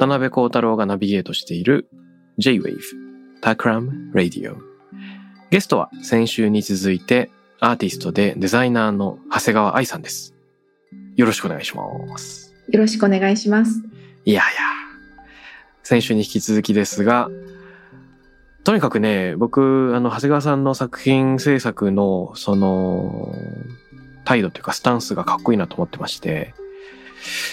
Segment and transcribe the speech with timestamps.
[0.00, 1.86] 渡辺幸太郎がナビゲートしている
[2.38, 2.78] J-Wave
[3.42, 4.56] Takram Radio
[5.50, 10.34] ゲストは先週に続いてアーティストでデザイナーの長谷川愛さんです。
[11.16, 11.82] よろしくお願いしま
[12.16, 12.54] す。
[12.70, 13.82] よろしくお願いします。
[14.24, 14.62] いやいや。
[15.82, 17.28] 先週に引き続きですが
[18.64, 23.34] とにかくね僕あの長谷川さんの作品制作のその
[24.24, 26.54] 態度というかスタンスがかっこいいなと思ってまして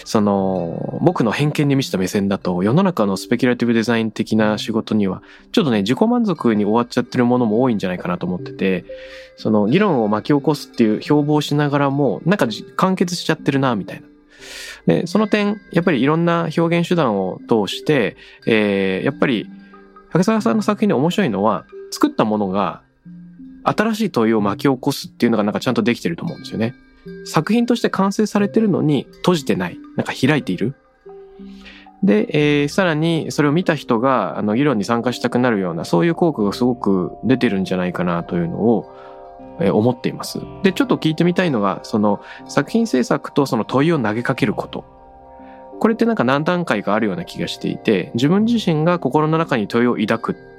[0.06, 8.86] その、僕の偏見に満ちた目線だと、世の中のスペキュラティブデザイン的な仕事には、ちょっとね、自己満足に終わっちゃってるものも多いんじゃないかなと思ってて、
[9.36, 14.08] その、議論を巻き起こすっていう標榜しながらも、なんか完結しちゃってるな、みたいな。
[14.88, 19.50] で、その点、やっぱりいろんな表現手段を通して、えー、やっぱり、
[20.12, 22.82] 竹澤さんの作品で面白いのは、作ったものが、
[23.64, 26.74] 新しい問いを巻き起こすっていうのがなんかちゃんとできてると思うんですよね。
[27.26, 29.78] 作品として完成されてるのに閉じてない。
[29.96, 30.76] なんか開いている。
[32.04, 32.28] で、
[32.62, 38.86] えーさらにそれを見た人があの議論に参加したくなるようなそういう効果がすごく出てるんじゃないかなというのを、
[39.60, 40.40] えー思っています。
[40.64, 44.86] で、ちょっと聞いてみたいのが、その作品制作とその問いを投げかけること。
[45.80, 50.57] これってなんか何段階かあるような気がしていて、自分自身が心の中に問いを抱く。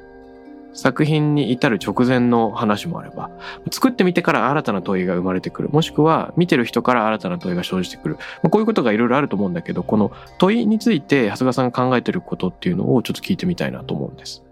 [0.78, 3.30] 作品に至る直前の話もあれば、
[3.72, 5.68] 作ってみてから新たな問いが生まれてくる。
[5.70, 8.14] もしくは、見てる人から新たな問いが生じてくる。
[8.14, 14.44] まあこういうことがいろいろあると思うんだけど、この問いについて、長谷川さんが考えてることっていうのをちょっと聞いてみたいなと思うんです。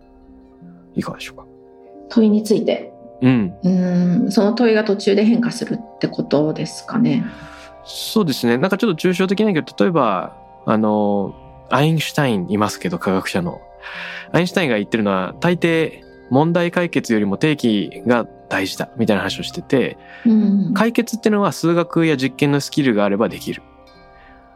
[0.97, 1.45] いかがでしょうか？
[2.09, 2.93] 問いについて？
[3.23, 3.55] うん。
[3.63, 7.25] うーん、その問いが途中で変化するってことですかね。
[7.85, 8.59] そうですね。
[8.59, 11.37] なんかちょっと抽象的なんだけど、例えば、あの、
[11.71, 13.61] アインシュタインいますけど、科学者の。
[14.33, 20.75] アインシュタインが言ってるのは、大抵、問題解決よりも定義が大事だ、みたいな話をしてて、うん。
[20.75, 23.63] 解決っていうのは数学や実験のスキルがあればできる。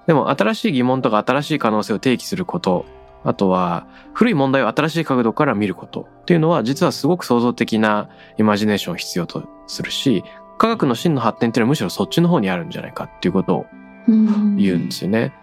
[0.06, 2.84] でも新しい疑問とか新しい可能性を提起すること、
[3.22, 8.08] あとは古い問題を新しい角度から見ることっていうのは実はすごく創造的な
[8.38, 10.24] イマジネーションを必要とするし、
[10.58, 13.66] 科学の真の発展っていうのはむしろそっちの方にあるんじゃないかっていうことを
[14.08, 15.34] うん言うんですよね。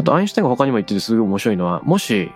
[0.00, 2.32] あとアインシュタインが他にも言っててすごい面白いのは、もし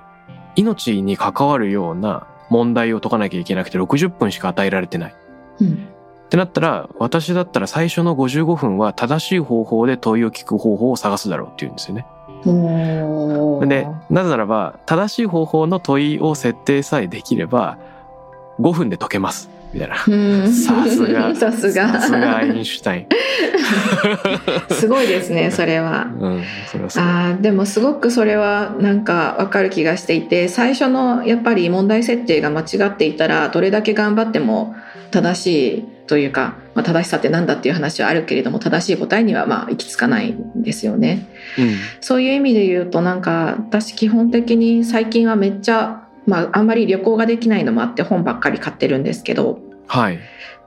[0.54, 5.14] 命に関わるような問題を解かなきゃいけなくて60分しか与えられてない。
[5.60, 5.88] うん
[6.26, 12.06] ってなったら、私だったら最初の55分は正しい方法で問いを聞く方法を探すだろうっていうんですよね。
[13.68, 17.78] で、なぜならば、正しい方法の問いを設定さえできれば、
[18.58, 19.50] 5分で解けます。
[19.72, 19.96] みたいな。
[20.06, 21.34] うん さすが。
[21.34, 21.88] さすが。
[21.88, 23.06] さすがアインシュタイン。
[24.74, 26.06] すごいですね、それは。
[26.18, 26.90] うん、それは。
[26.96, 34.74] あーでもすごくそれはなんかわかる気がしていて最初のやっぱり問題設定が間違っていたらどれだけ頑張っても
[35.10, 41.26] 正しいというか、まあ、正しさってなんだっていう話はあるけれども正しい答えにはまあ行き着かないんですよね。
[41.58, 41.74] うん。
[42.00, 50.18] そういう意味で言うとなんか私基本的に最近はめっちゃ、まあ、あんまり旅行ができないのもあって本ばっかり買ってるんですけどはい。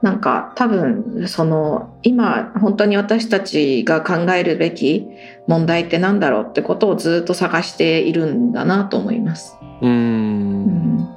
[0.02, 5.06] なんか多分その今本当に私たちが考えるべき
[5.46, 9.58] 問題って何だろうってことをずっと探しているんだなと思います。
[9.82, 11.10] うん、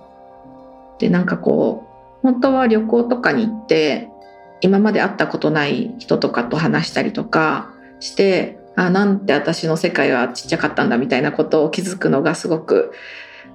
[0.99, 4.09] でなんかこう本当は旅行とかに行って
[4.61, 12.93] 今まで会ったことない人とかと話したりとかしてあなんて私の世界はちっちゃかったんだみたいなことを気づくのがすごく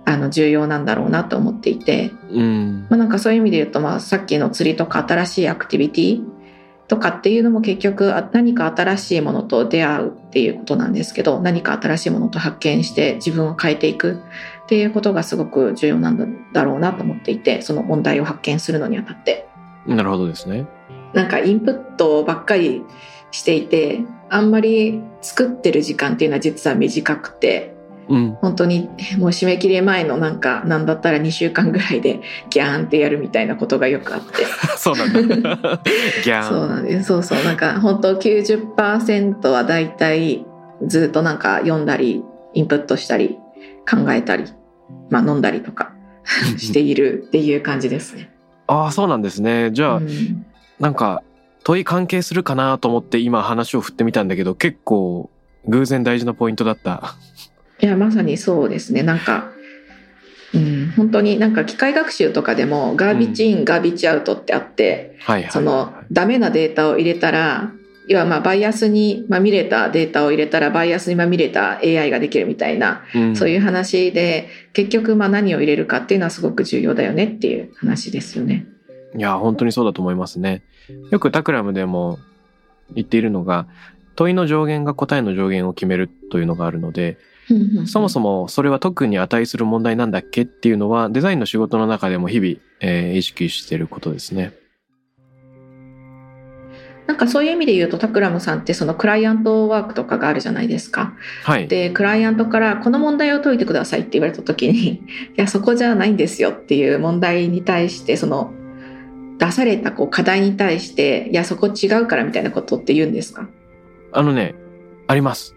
[0.07, 2.11] あの重要なんだろうなと思っていて。
[2.31, 2.95] うんま。
[2.95, 6.23] あ、なんかそういう意味で言うと、まあ、さっきの釣りとか新しいアクティビティ
[6.87, 14.21] とかっていうのも結局あ何か新しいものと出会うっていうことなんですけど何か新しいものと発見して自分を変えていく
[14.63, 19.49] っていうことがすごく重要なんだろうなと思っていてその問題を発見するのにあたって
[19.85, 20.65] なるほどですね。
[21.13, 22.83] なんかインプットばっかり
[23.31, 23.99] していて
[24.29, 27.76] あんまり作ってる時間っていうのは実は短くて
[28.09, 28.37] うん。
[28.41, 34.45] 本当にもう締め切り前のなんかなんだったら2週間ぐらいでギャーンってやるみたいなことがよくあって
[34.77, 35.19] そうなんだ。
[36.23, 36.69] ギャそうン。
[36.69, 40.45] なんですそうそうなんか本当90%はだいたい
[40.85, 42.23] ずっとなんか読んだり
[42.53, 43.37] インプットしたり
[43.89, 44.45] 考えたり
[45.09, 45.91] まあ飲んだりとか
[46.57, 48.29] しているっていう感じですね。
[48.67, 49.71] ああ、そうなんですね。
[49.71, 50.45] じゃあ、うん
[50.79, 51.23] なんか、
[51.63, 55.29] 問い関係するかなと思って今話を振ってみたんだけど、結構
[55.67, 57.15] 偶然大事なポイントだった。
[57.79, 59.51] いやまさにそうですねなんか、
[60.53, 65.51] うん、本当になんか機械学習とかでもガービッジイン、ガービッジアウトってあってはいはい。
[65.51, 67.71] そのダメなデータを入れたら
[68.07, 78.65] 要はまあバイアスにまみれたデータを入れたらバイアスにまみれた AI ができるみたいな、うんそういう話で結局まあ何を入れるかっていうのはすごく重要だよねっていう話ですよね。
[79.15, 80.63] いや、本当にそうだと思いますね。
[81.11, 82.19] よくタクラムでも
[82.93, 83.67] 言っているのが、
[84.15, 87.17] 問いの上限が答えの上限を決めるというのがあるので、
[87.85, 94.53] そもそもそれは特に値する問題なんだっけっていうのはデザインの仕事の中でも日々、えー意識していることですね。
[97.07, 101.13] なんかそういう意味で言うとタクラムさんってそのクライアントワークとかがあるじゃないですか。
[101.43, 101.67] はい。
[101.69, 105.01] でクライアントからこの問題を解いてくださいって言われた時に い
[105.37, 108.51] やそこじゃないんですよっていう問題に対してその
[109.37, 113.47] 出されたこう課題に対していやそこ違うからみたいなことって言うんですか？
[114.11, 114.55] あのね、
[115.07, 115.55] あります。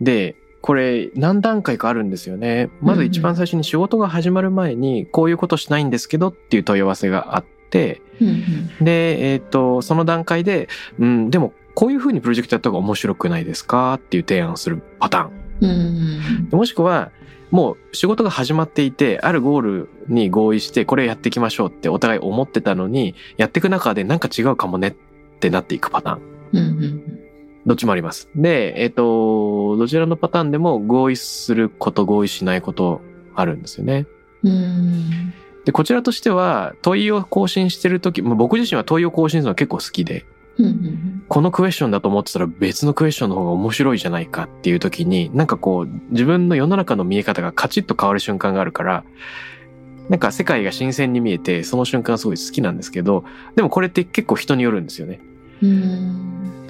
[0.00, 2.70] で、これ何段階かあるんですよね。
[2.80, 8.00] まず一番最初に仕事が始まる前に、こういうことしないんですけどっていう問い合わせがあって、
[8.80, 10.68] で、えっ、と、その段階で、
[10.98, 15.30] うん、でもこういうふうにプロジェクトやった方が面白くないですかっていう提案をするパターン。
[15.60, 17.10] うんもしくは、
[17.50, 24.94] もう仕事が始まっていて、あるゴールに合意して、これやっていきましょうってお互い思ってたのに、やっていく中でなんか違うかもねっ
[25.40, 27.23] てなっていくパターン。
[27.66, 28.28] どっちもあります。
[28.36, 33.00] で、えっ、と、どちらのパターンでも合意すること、合意しないこと
[33.34, 34.06] あるんですよね。
[34.42, 35.32] うん
[35.64, 40.26] で、こちらとしては、問いを更新してるとき、僕自身は問いを更新するのは結構好きで、
[40.58, 49.04] うんうんこのクエスチョンだと思ってたら別のクエスチョンの方が面白いじゃないかっていう時に、なんかこう、自分の世の中の見え方がカチッと変わる瞬間があるから、
[50.10, 53.24] なんか世界が新鮮に見えて、その瞬間すごい好きなんですけど、
[53.56, 55.20] でもこれって結構人によるんですよね。
[55.64, 56.24] うん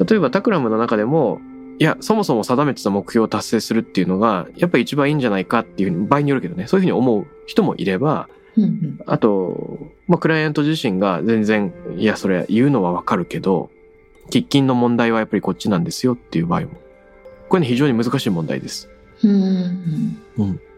[0.08, 1.40] 例えばタクラムの中でも、
[1.78, 13.70] いや、そもそも定めてた目標を達成するっていうのが、やっぱり一番いいんじゃないかっていうふうに、場合によるけどね、そういうふうに思う人もいれば、うんあと、まあ、クライアント自身が全然、いや、それ言うのはわかるけど、
[14.30, 16.68] 喫緊の問題はやっぱりこっちなんですよっていう場合も。
[17.48, 18.88] これね、非常に難しい問題です。
[19.22, 20.73] うんうんい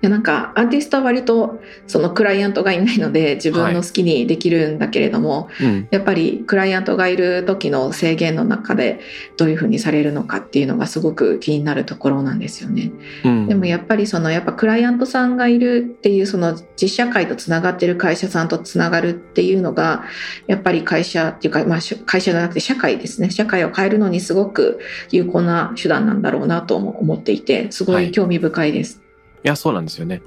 [0.00, 5.88] やなんかアーティストは割とそのクライアントがいないので自分の好きにできるんだけれども、うん。
[5.90, 9.00] やっぱりクライアントがいる時の制限の中で
[9.36, 12.92] どういうふうにされるのかっていうのがすごく気になるところなんですよね。
[13.24, 13.48] うん。
[13.48, 20.04] でもやっぱりそのやっぱクライアントさんがいるっていうその実社会とつながってる会社さんとつながるっていうのが
[20.46, 24.80] やっぱり会社っていうか、まあ、し会社じゃなくて社会ですね社会を変えるのにすごく
[25.10, 29.02] 有効な手段なんだろうなとも思っていてすごい興味深いです。
[29.06, 29.09] い
[29.42, 30.22] や、そうなんですよね。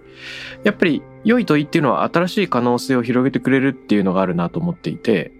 [0.64, 5.32] やっぱり、良い問いっていうのは新しい可能性を広げてくれるっていうのがあるなと思っていて、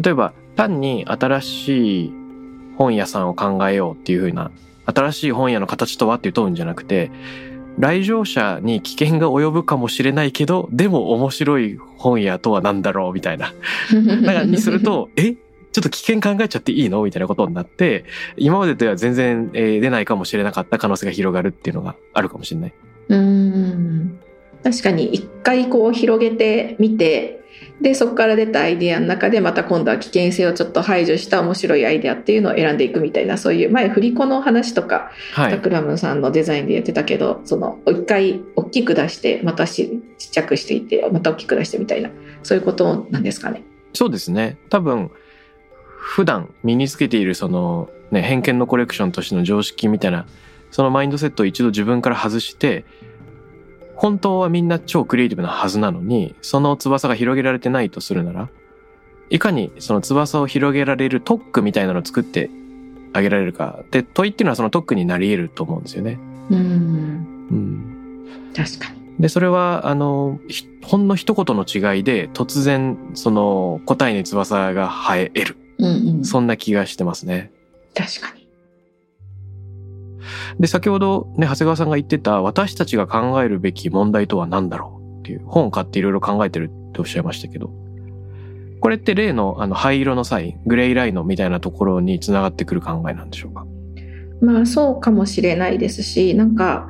[0.00, 2.12] 例えば、単に新しい
[2.76, 4.50] 本屋さんを考えようっていうふうな、
[4.84, 7.10] 新しい本屋の形とはっていう問うんじゃなくて、
[7.78, 13.54] 来場者に危険が及ぶかもしれないけど、でも面白い本屋とは何だろうみたいな。
[14.22, 15.34] だからにすると、え？
[15.72, 17.02] ちょっと危険考えちゃっていいの？
[17.02, 18.04] みたいなことになって、
[18.36, 22.74] 今まででは全然、えー出ないかもしれなかった可能性が広がるっていうのがあるかもしれない。
[23.16, 24.20] うーん
[24.62, 27.40] 確かに一回こう広げてみて
[27.80, 35.50] でそこから出たアイデアの中でまた今度は危険性をちょっと排除した面白いアイデアっていうのを選んでいくみたいなそういう前振り子の話とかはい。
[35.50, 42.10] タクラムさんのデザインでやってたけどその一回大きく出してまたしちっちゃくしていってまた大きく出してみたいな
[42.42, 43.62] そういうことなんですかね。
[43.94, 44.56] そうですね。
[44.70, 45.10] 多分、
[45.96, 50.26] 普段身につけているその、ね、偏見のコレクションとしての常識みたいな、
[50.72, 52.84] そのマインドセットを一度自分から外して、
[53.94, 58.48] 本当はみんな超クリエイティブなはずなのに、その翼が広げられてないとするなら、
[59.30, 62.50] いかにその翼を広げられる特区みたいなのを作って
[63.12, 63.80] あげられるか。
[63.90, 66.18] で、問いっていうのはその特区になり得ると思うんですよね。
[66.50, 68.26] うんうん。
[68.56, 69.02] 確かに。
[69.20, 75.56] で、それは、あの、ひほんの一言の違いで、突然、その、答えに翼が生え得る。
[75.78, 77.52] うんうん、そんな気がしてますね。
[77.94, 78.41] 確かに。
[80.60, 85.20] で、先ほどね、長谷川さんが言ってた、私たちが考えるべき問題とは何だろう？
[85.20, 87.70] っていう、本を買っていろいろ考えてるっておっしゃいましたけど、
[88.80, 93.64] これって例の、あの、灰色のサイン、グレイラインのみたいなところにつながってくる考えなんでしょうか？
[94.40, 96.88] まあそうかもしれないですし、なんか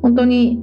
[0.00, 0.58] 本当に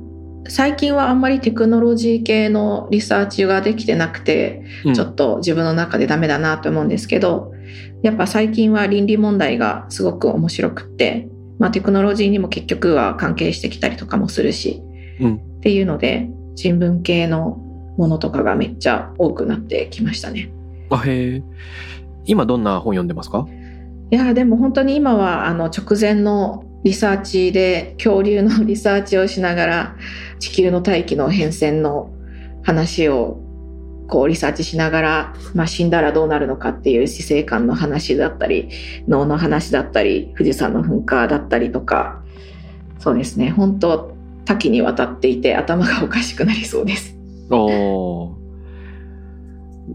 [0.47, 4.93] 最近はあんまりテクノロジー系のリサーチができてなくて、うん。
[4.95, 7.53] ちょっと自分の中でダメだなと思うんですけど、
[8.01, 11.29] やっぱ最近は倫理問題がすごく面白くって、
[11.61, 14.81] まあテクノロジーにも結局は関係してきたりとかもするし、
[15.21, 17.59] うんっていうので人文系の
[17.97, 20.51] ものとかがめっちゃ多くなってきましたね。
[20.89, 21.43] あへえ。
[22.25, 23.45] 今どんな本読んでますか？
[24.09, 29.95] いやでも本当に今はあの直前のリサーチで恐竜のリサーチをしながら
[30.39, 32.11] 地球の大気の変遷の
[32.63, 33.39] 話を
[34.11, 38.69] こうリサーチしながら、まあ、死んだらどうなるのかっていう死生観の話だったり
[39.07, 42.21] 脳の話だったり富士山の噴火だったりとか
[42.99, 44.13] そうですね本当
[44.43, 47.15] 多岐にわたっていて頭がおかしくなりそうです。
[47.49, 48.41] おー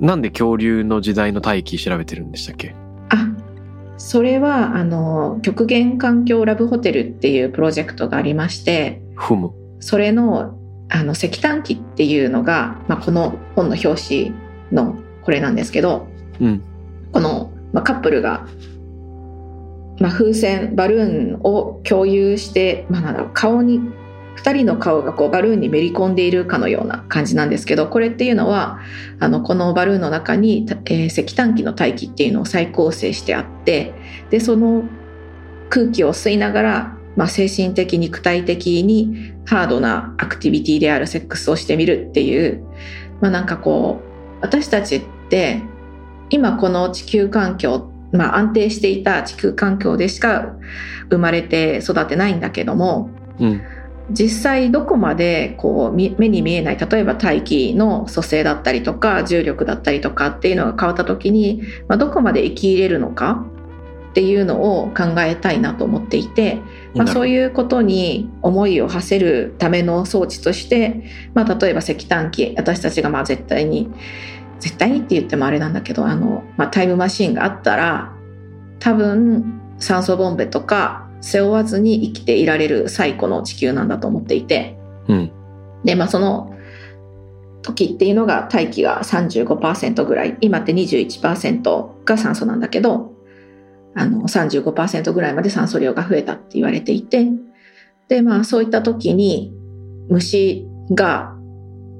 [0.01, 2.75] なんで恐竜の時代の大気調べてるんでしたっけ？
[3.11, 3.29] あ
[3.99, 9.53] それはあの極限環境ラブホテルっていうプロジェクトがありましてふむ。
[9.81, 10.56] それの
[10.89, 14.35] あの石炭機っていうのが、まあ、この本の表紙
[14.73, 16.09] のこれなんですけど
[16.41, 16.63] うん。
[17.13, 18.47] この、まあ、カップルが、
[19.99, 23.81] まあ、風船バルーンを共有して、まあ、なんだろう顔に
[24.37, 28.81] 2人の顔がこうバルーンにめり込んでいるかのような感じなんですけどこれっていうのは
[29.19, 33.95] あのこのバルーンの中に、たえー石炭機の大気っていうのを再構成してあって
[34.31, 34.85] でその
[35.71, 42.63] 空気を吸いながら、まあ、精神的肉体的にハードなアクティビティであるセックスをしてみるっていう、
[43.21, 45.63] まあ、なんかこう私たちって
[46.29, 50.57] 今この地球環境、まあ、安定していた地球環境でしか
[51.11, 53.63] 生まれて育てないんだけどもうん。
[54.11, 63.45] 実際どこまでこうみ目に見えない例えば大気の組成だったりとか重力だったりとかっていうのが変わった時に、まあ、どこまで生き入れるのか
[64.17, 66.63] っていうのを考えたいなと思っていて、
[66.95, 67.29] まあ、そうう。
[67.29, 71.03] いうことに思いを馳せるための装置として、
[71.35, 73.91] まあ、例えば石炭機私たちがまあ絶対に
[74.59, 78.15] 絶対にって言ってもあれなんだけどあの、まあ、タイムマシンがあったら
[78.79, 85.31] 多分酸素ボンベとか背負わずに生きていられる最古の地球なんだと思っていてうん。
[85.85, 86.57] で、まあ、その
[87.61, 93.15] 時っていうのが大気が35%ぐらい今って21%が酸素なんだけど
[93.97, 97.27] あの35%ぐらいまで酸素量が増えたって言われていて
[98.09, 99.53] でまあそういった時に
[100.09, 101.35] 虫が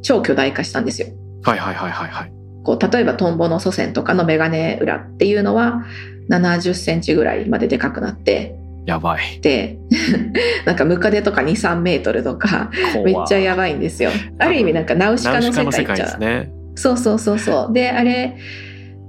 [0.03, 1.09] 超巨大化したんですよ。
[1.43, 2.33] はいはいはいはいはい。
[2.65, 5.85] こう例えばトンボの祖先とかのメガネ裏っていうのは
[6.31, 9.41] 70センチぐらいまででかくなってやばい。
[9.41, 9.79] で
[10.65, 12.71] なんかムカデとか23メートルとか
[13.05, 14.11] めっちゃやばいんですよ。
[14.39, 16.57] ある意味なんかナウシカの世ナウシカの世界界っちゃですね。
[16.77, 17.73] そうそうそうそう。
[17.73, 18.37] で、あれ、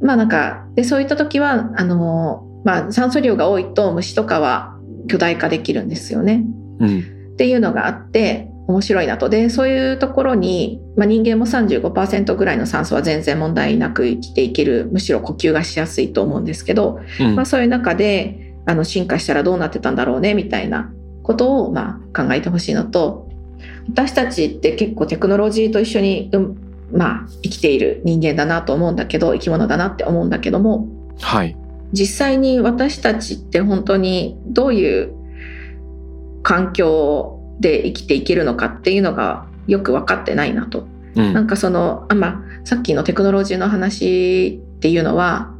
[0.01, 6.43] まあなんか、で、そういった時は、あの、まあ酸素量が多いと虫とかは巨大化できるんですよね。
[6.79, 6.99] うん。
[6.99, 7.01] っ
[7.37, 9.29] ていうのがあって、面白いなと。
[9.29, 20.91] で、そういうところに、まあ人間も35%ぐらいの酸素は全然問題なく生きていける、むしろ呼吸がしやすいと思うんですけど、うんまあそういう中で、あの、進化したらどうなってたんだろうね、みたいな
[21.23, 23.29] ことを、まあ考えてほしいのと、
[23.91, 26.57] 私たちって結構テクノロジーと一緒に、うん、
[26.91, 30.89] まあ生きている人間だなと思うんだけど、生き物だなって思うんだけども、
[31.21, 31.55] はい。
[31.93, 35.13] 実際に私たちって本当にどういう
[36.43, 40.87] 環境で生きていけるのかっていうのがよく分かってないなと。
[41.15, 41.33] うん。
[41.33, 45.53] なんかその、あまあ、さっきのテクノロジーの話っていうのは、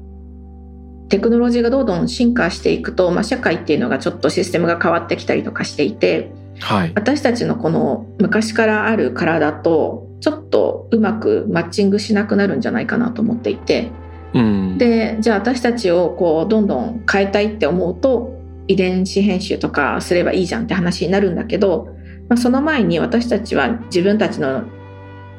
[1.10, 6.92] テクノロジーがどんどん進化していくと、まあ、社会っていうのがちょっとシステムが変わってきたりとかしていて、はい。
[6.96, 13.92] 私たちのこの昔からある体とちょっとうまくマッチングしなくなるんじゃないかなと思っていて、
[14.34, 14.78] うん。
[14.78, 18.34] でじゃあ私たちをこうどんどん変えたいって思うと
[18.68, 21.90] 遺伝子編集とかすればいいじゃんって話になるんだけど、
[22.30, 24.64] まあ、その前に私たちは自分たちの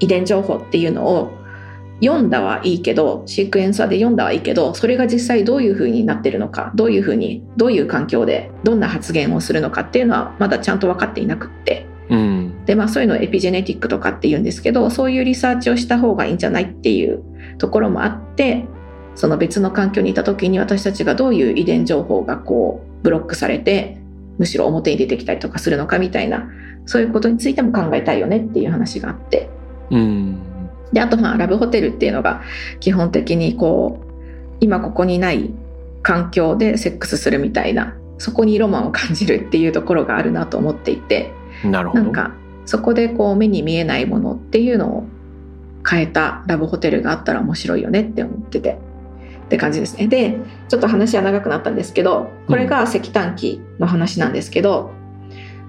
[0.00, 1.38] 遺伝情報っていうのを
[2.00, 12.64] 読んだはいいけどシークエンサーで読んだはいいけどそれが実際どういうふうになってるのかどういうふうにどういう環境でどんな発言をするのかっていうのはまだちゃんと分かっていなくってうん。
[12.64, 17.22] でまあそういうのをエピジェネティックとかって言うんですけどそういうリサーチをした方がいいんじゃないっていう
[17.58, 18.64] ところもあって
[19.18, 23.98] その別の環境にいた時に私たちがどういう遺伝情報がこうブロックされて
[24.38, 26.48] むしろ表に出てきたりとかするのかみたいな
[26.86, 29.50] そういうことについても考えたいよねっていう話があって
[29.90, 30.38] うん。
[30.92, 32.42] であとまあラブホテルっていうのが
[32.78, 35.50] 基本的にこう今ここにない
[36.02, 41.32] 環境でセックスするみたいなそこにロマンを感じるっていうところがあるなと思っていて
[41.64, 42.04] なるほど。
[42.04, 42.34] なんか
[42.66, 45.04] そこでこう目に見えないものっていうのを
[45.88, 48.78] 変えたラブホテルがあったら面白いよねって思ってて
[49.48, 50.06] って感じですね。
[50.08, 50.38] で、
[50.68, 54.90] ちょっと話は長くなったんですけど、これが石炭機の話なんですけど、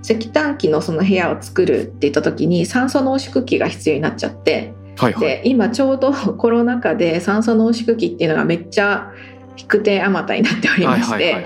[0.03, 5.21] 石炭機のその部屋を作るって言った時に酸素濃縮器が必要になっちゃって、はいはい。
[5.21, 9.11] で、今ちょうど コロナ禍で酸素濃縮器っていうのがめっちゃ
[9.57, 11.45] 引く手あまたになっておりはいまして。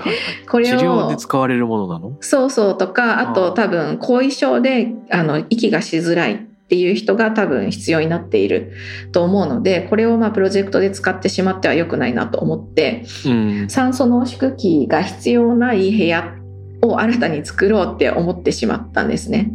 [0.50, 2.18] これ治療でを使われるものなの？
[2.22, 8.74] そうそうとか、あと多分後遺症であの息がしづらいっていう人が多分必要になっている
[9.12, 13.70] と思うので、これをまあプロジェクトで使ってしまっては良くないなと思って、うん。
[13.70, 16.36] 酸素濃縮器が必要ない部屋
[16.82, 19.52] を新たに作ろうって思ってしまったんですね。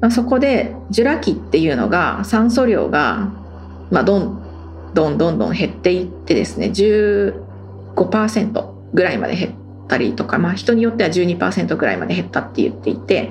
[0.00, 3.32] まあそこでジュラ紀っていうのが酸素量が、
[3.92, 4.42] まあ、どん
[4.94, 13.30] どんどんどん減っていってですね15%ぐらいまで減ったりとか、まあ、人によっては12%ぐらいまで減ったって言っていて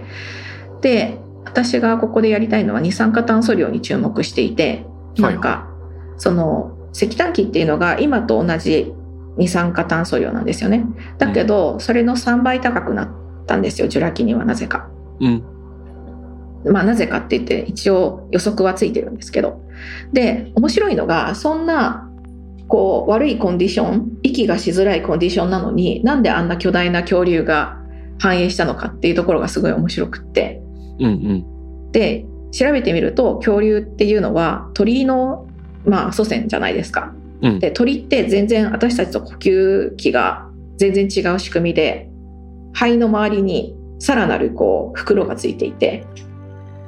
[0.82, 1.20] で
[1.52, 4.86] 私がここでやりたいのは二酸化炭素量に注目していて
[5.18, 5.68] なんか、
[6.18, 8.94] その石炭機っていうのが今と同じ
[9.38, 10.86] 二酸化炭素量なんですよね。
[11.18, 13.10] だけど、それの3倍高くなっ
[13.48, 14.90] たんですよ、ジュラ紀にはなぜか。
[15.20, 15.44] うん。
[16.72, 19.62] まあなぜかって言って一応予測はついてるんですけど。
[20.14, 22.10] で、面白いのが、そんな、
[22.68, 27.78] こう、悪いコンディション、息がしづらいコンディションなのに、なんであんな巨大な恐竜が
[28.20, 30.62] 繁栄したのかっていうところがすごい面白くって。
[31.02, 31.12] うんう
[31.90, 31.92] ん。
[31.92, 35.48] で、調べてみると、恐竜っていうのは鳥の、
[35.86, 37.14] まあ祖先じゃないですか。
[37.42, 37.60] うん。
[37.60, 42.10] で鳥って全然私たちと呼吸器が全然違う仕組みで
[42.74, 46.06] 肺の周りにさらなるこう袋がついていて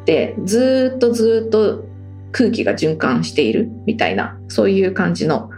[0.06, 1.86] でずーっとずーっと
[2.32, 5.52] 空気が循環しているみたいなそういう感じの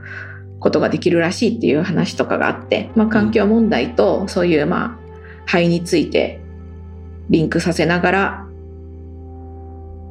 [0.60, 5.00] ことができるらしいっていう話とかがあって、まあ、環境問題とそういうまあ
[5.46, 6.42] 肺について
[7.30, 8.45] リンクさせながら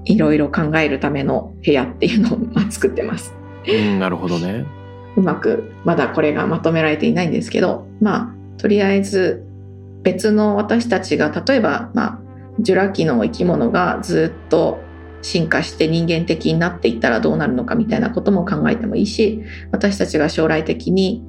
[0.05, 3.35] いろいろ考えるための部屋っていうのをまあ作ってます。
[3.67, 4.67] うん、なるほどね。
[5.17, 9.45] うまくまだこれがまとめられていないんですけどまあとりあえず
[10.03, 12.19] 別の私たちが例えばまあ
[12.61, 14.81] ジュラ紀の生き物がずっと
[15.23, 19.43] 進化して人間的になっていったらどうなるのかみたいなことも考えてもいいし
[19.73, 21.25] 私たちが将来的に、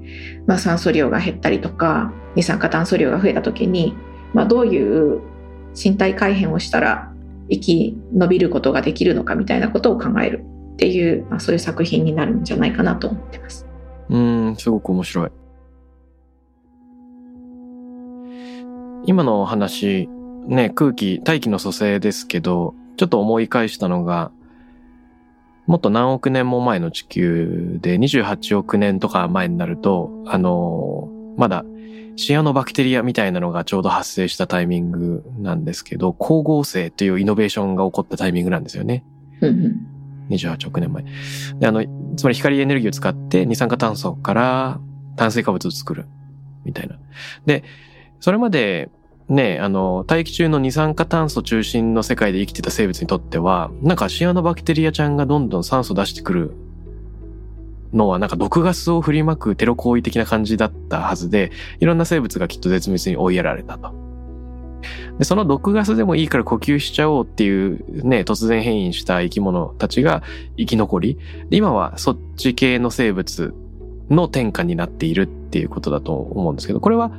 [0.46, 3.96] まあ、酸素量が減ったりとか二酸化炭素量が増えた時に、
[4.34, 5.22] まあ、どういう
[5.82, 7.15] 身体改変をしたら
[7.50, 13.66] 生き延びることができるのかみたいなことを考えるっていう、まあ、そういう作品になるんじゃないかなと思ってます。
[14.10, 15.32] うん、すごく面白い。
[19.08, 20.10] 今のお話、
[20.48, 24.32] ね、空気、大気の組成ですけど、ちょっと思い返したのが、
[25.68, 31.66] もっと何億年も前の地球で28億年とか前になると、あの、まだ
[32.16, 39.04] シアノバクテリアみたいなのがちょうど発生したタイミングなんですけど、光合成というイノベーションが起こったタイミングなんですよね。
[39.42, 39.96] うんうん
[40.30, 41.06] 28億年前。
[41.60, 41.84] で、あの、
[42.16, 44.80] つまり光エネルギーを使って二酸化炭素から
[45.18, 46.06] 炭水化物を作る。
[46.64, 46.98] みたいな。
[47.46, 47.64] で、
[48.20, 48.90] それまで、
[49.30, 56.54] ね、あの、大気中の二酸化炭素中心の世界で生きてた生物にとっては、なんかシアノバクテリアちゃんがどんどん酸素出してくる
[57.96, 63.94] のは、なんか毒ガスを振りまくテロ行為的な感じだったはずで、いろんな生物がきっと絶滅に追いやられたと。
[65.18, 70.24] で、その毒ガスでもいいから呼吸しちゃおうっていうね、突然変異した生き物たちが
[70.58, 71.18] 生き残り、
[71.50, 73.54] 今はそっち系の生物
[74.10, 77.12] の転換になっているっていうことだと思うんですけど、これは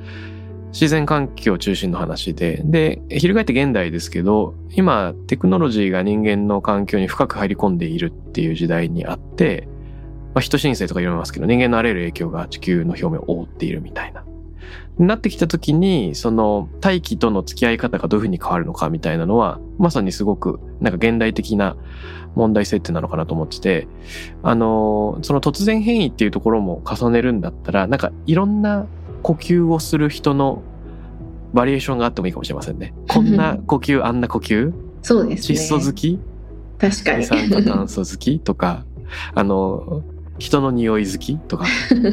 [0.73, 9.69] 自然環境中心の話で、で、翻って現代ですけど、今テクノロジーが人間の環境に深く入り込んでいるっていう時代にあって、
[10.37, 14.23] まあ、人申請とか言われますけど、人間のあらゆる影響が地球の表面を覆っているみたいな。
[14.99, 21.75] なってきた時に、その大気との付き合い方がどういうふうに変わるのかみたいなのは、まさにすごくなんか現代的な
[22.35, 23.89] 問題設定なのかなと思ってて、
[24.43, 28.85] あの、その突然変異っていうところも重ねるんだったら、なんかいろんな
[29.23, 30.63] 呼吸をする人の
[31.55, 32.93] バリエーションがあってもいいかもしれませんね。
[33.09, 34.71] こんな呼吸、あんな呼吸
[35.01, 35.59] そうですね。
[35.59, 36.21] 窒素好き
[36.77, 37.21] 確かに。
[37.21, 38.85] 二酸化炭素好きとか、
[39.35, 40.03] あの、
[40.39, 41.65] 人の匂い好きとか？
[41.89, 42.09] 確か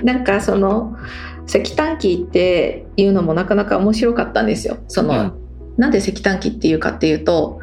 [0.00, 0.04] に。
[0.04, 0.96] なんかその
[1.46, 4.78] 石炭機っていうのもなかなか面白かったんですよ。
[4.88, 7.60] その、うんなんで石炭機っていうかっていうと、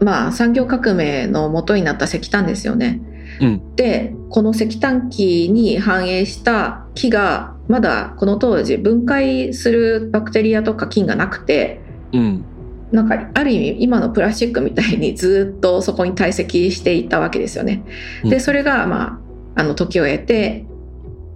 [0.00, 3.00] まあ産業革命の元になった石炭ですよね。
[3.40, 3.74] うん。
[3.74, 11.80] で、この石炭機に反映した木がまだこの当時分解するバクテリアとか菌がなくて、
[12.12, 12.44] うん。
[12.92, 17.84] なんかある意味今のプラスチックみたいにずっとそこに堆積していたわけですよね。
[18.24, 19.20] でうんそれがま
[19.56, 20.66] ああの時を経て、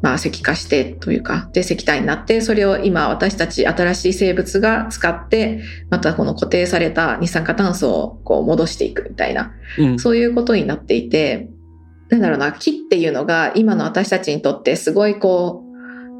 [0.00, 5.60] まあ、石化してというかで石炭になってそれを今私たち新しい生物が使って
[5.90, 9.98] またこの固定された二酸化炭素をこう戻していくみたいなうん。
[9.98, 11.48] そういうことになっていて
[12.12, 15.64] なんだろうな、木っていうのが今の私たちにとってすごいこ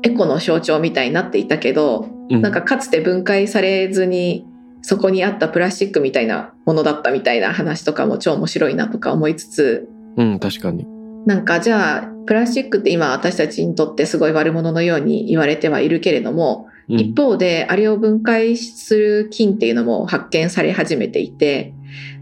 [0.03, 4.47] う、エコの象徴みたいになっていたけど、うんなんかかつて分解されずに
[4.83, 10.87] そこにあったプラスチックみたいなものだったみたいな話とかも超面白いなとか思いつつ、うん、確かに。
[11.27, 21.73] なんかじゃあプラスチックって今私たちにとってすごい悪者のように言われてはいるけれども、うん一方であれを分解する菌っていうのも発見され始めていて、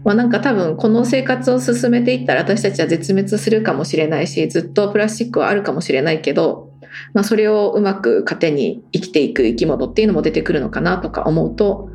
[0.03, 6.69] まあ、なんか多分この生活を進めていったら私たちは絶滅するかもしれないしずっとプラスチックはあるかもしれないけど、
[7.13, 11.89] まあ、それをうまく糧に生きていく生き物っていうのも出てくるのかなとか思うと、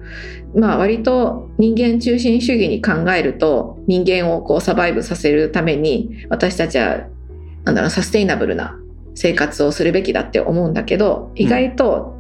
[0.56, 7.06] まあ、割と人間中心主義に考えると人間をこうサバイブさせるために私たちは
[7.64, 8.78] なんだろうサステイナブルな
[9.14, 12.14] 生活をするべきだって思うんだけど意外と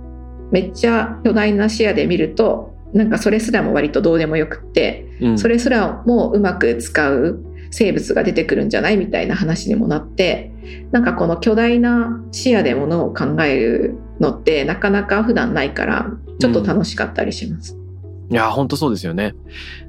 [0.50, 10.52] めっちゃ巨大な視野で見るとなんかそれすらも割とどうでもよくってうんそれすらもうまく使う生物が出てくるんじゃないみたいな話にもなって
[10.92, 17.85] なんかこの巨大な視野でものを考えるのってなかなか普段ないからちょっと楽しかったりします。
[18.30, 19.34] いや、本当そうですよね。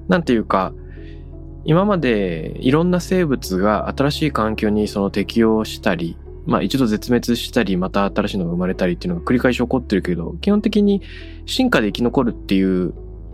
[0.07, 0.73] なんていうか、
[1.65, 11.01] 今までいろんな生物が新しい環境にその適応したり、まあ一度絶滅したり、また新しいのが生まれたりっていうのが繰り返し起こってるけど、基本的に
[11.45, 12.93] 進化で生き残るっていう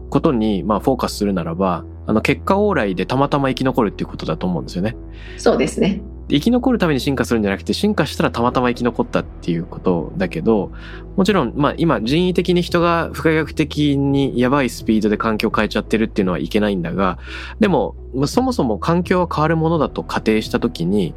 [0.09, 4.95] ことに、まあフォーカスするならば、あの結果往来でたまたま生き残るっていうことだと思うんですよね。
[5.37, 6.01] そうですね。
[6.29, 10.71] 生き残るために進化するんじゃなくて、進化したらたまたま生き残ったっていうことだけど、
[11.15, 17.19] もちろん、まあ今人為的に人が不可逆的にやばいスピードで環境を変えちゃってるっていうのはいけないんだが、
[17.59, 21.13] でも、そもそも環境は変わるものだと仮定したときに、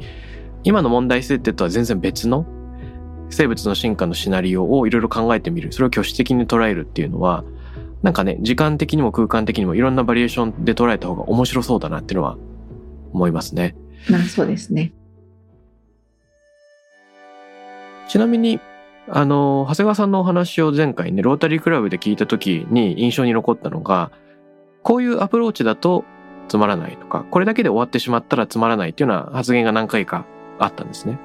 [0.63, 2.45] 今の問題設定とは全然別の
[3.29, 5.71] 生物の進化のシナリオをいろいろ考えてみる。
[5.71, 7.45] それを挙手的に捉えるっていうのは、
[8.03, 12.37] なんかね、時間的にも空間的にもいろんなバリエーションで捉えた方が面白そうだなっていうのは
[13.13, 13.75] 思いますね。
[14.09, 14.93] まあそうですね。
[18.07, 18.59] ちなみに、
[19.09, 24.11] あの、長谷川さんのお話を前回ね、ロータリークラブで聞いた時に印象に残ったのが、
[24.83, 26.05] こういうアプローチだと
[26.47, 30.25] つまらないとか、これだけで終わってしまったらつまらないっていうような発言が何回か
[30.59, 31.19] あったんですね。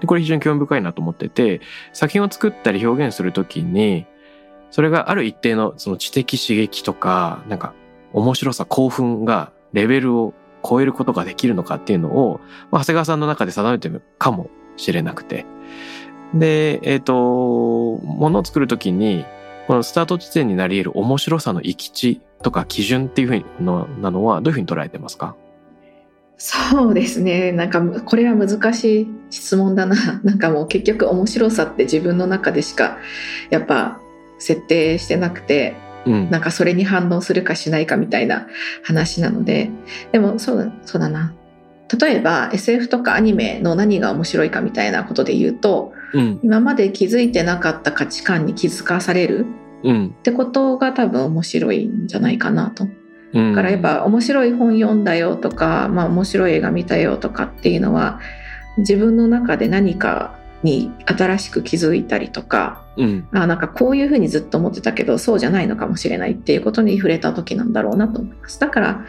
[0.00, 1.60] で、これ非常に興味深いなと思ってて、
[1.92, 4.06] 作品を作ったり表現するときに、
[4.70, 7.74] それがある一定のその知的刺激とか、なんか
[8.12, 10.34] 面白さ、興奮がレベルを
[10.68, 15.46] 超えることができるのかっていうのを、まあ、長谷川さんの中で定めてるかもしれなくて。
[16.32, 19.24] で、えっ、と、ものを作るときに、
[19.66, 25.36] このスタート地点になり得る面白さの行き地とか基準っていうふうのなのはどういうふうに捉えてますか？
[26.36, 27.52] そうですね。
[27.52, 29.96] なんかこれは難しい質問だな。
[30.24, 32.98] なんかもう結局面白さって自分の中でしか
[33.50, 34.00] やっぱ
[34.38, 36.30] 設定してなくて、うん。
[36.30, 38.46] なんかそれに反応するかしないかみたいな
[38.82, 39.70] 話なので、
[40.12, 41.32] でもそうだ、そうだな。
[41.98, 46.40] 例えば SF とかアニメの何が面白いかみたいなことで言うと、うん。
[46.42, 49.46] 今まで気づいてなかった価値観に気づかされる
[49.82, 50.06] うん。
[50.18, 52.88] ってことが多分面白いんじゃないかなと。
[53.34, 53.52] うん。
[53.52, 58.20] だからやっぱ面白い本読んだよとか、まあ面白い映画見たよとかっていうのは
[58.78, 63.28] 自分の中で何かに新しく気づいたりとか、うん。
[63.32, 68.60] あなんかこういうふうにずっと思ってたけどそうじゃないのかもしれないっていうことに触れた時なんだろうなと思います。
[68.60, 69.04] だから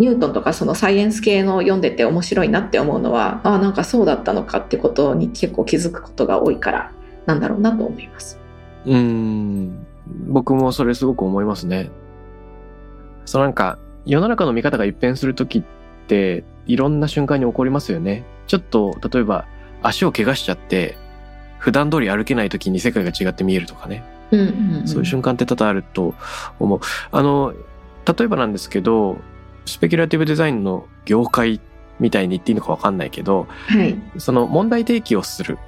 [0.00, 6.92] ニュートンとかそのサイエンス系の読んでて面白いなって思うのはあなんかそうだったのかってことに結構気づくことが多いから
[7.26, 8.40] なんだろうなと思います。
[8.86, 9.86] うん。
[10.26, 11.90] 僕もそれすごく思いますね。
[13.24, 15.64] そうなんか、世の中の見方が一変するときっ
[16.08, 18.24] て、いろんな瞬間に起こりますよね。
[18.46, 19.46] ちょっと、例えば、
[19.82, 20.96] 足を怪我しちゃって、
[21.58, 24.02] 普段通り歩けないときに世界が違って見えるとかね。
[24.30, 26.14] うんうんうん、そういう瞬間って多々あると
[26.58, 26.80] 思う。
[27.12, 27.52] あの、
[28.06, 29.18] 例えばなんですけど、
[29.70, 31.60] スペキュラティブデザインの業界
[31.98, 33.96] みたいに言っていいのかわかんないけど、はい。
[34.18, 35.58] その問題提起をする。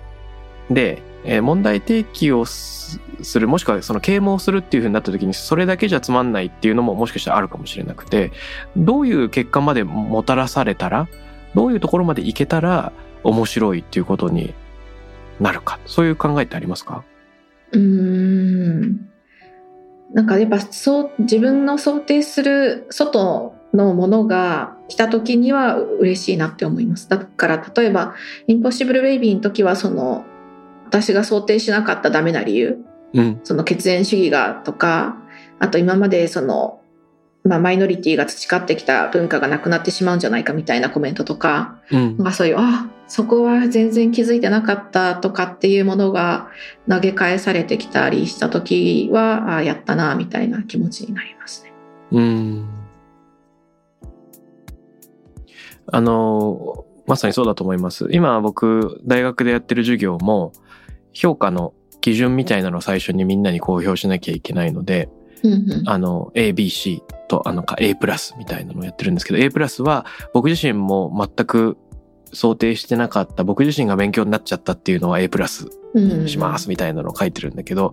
[0.71, 8.33] で、えー問題提起をすする、もしくはその啓蒙するっていう風になった時に、それだけじゃつまんないっていうのももしかしたらあるかもしれなくて、
[8.77, 11.09] どういう結果までもたらされたら、
[11.55, 14.53] どういうところまでいけたら面白いっていうことに
[15.39, 15.79] なるか。
[15.87, 17.05] そういう考えってありますか？
[17.73, 19.09] うーん
[20.13, 28.15] なんかやっぱそう自分の想定する外のものが来た時には嬉しいなって思いますだから例えば
[28.47, 30.25] 「インポッシブル・ベイビー」の時はその
[30.85, 32.79] 私が想定しなかったダメな理由
[33.15, 33.41] うん。
[33.45, 35.17] その血縁主義がとか
[35.59, 36.81] あと今までその、
[37.45, 42.27] まあ、マイノリティが培ってきた文化がなくなってしまうんじゃないかみたいなコメントとかうんなん。
[42.27, 46.49] かそういう、あ、そこは全然気づいてなかったとかっていうものが
[46.89, 51.73] 投げ返されてきたりした時は、あやったな、みたいな気持ちになりますね。
[52.13, 52.82] うん。
[55.87, 58.09] あの、まさにそうだと思います。
[58.11, 60.53] 今僕、大学でやってる授業も、
[61.13, 65.09] 評価の基準みたいなのを最初にみんなに公表しなきゃいけないので、
[65.43, 71.77] うんうんあの、A、B、C と、あの、か A プラスみたいなのをやってるんですけど、A プラスは僕自身も全く
[72.33, 77.93] 想定してなかった、僕自身が勉強になっちゃったっていうのは A プラスうんしますみたいなのを書いてるんだけど、やっ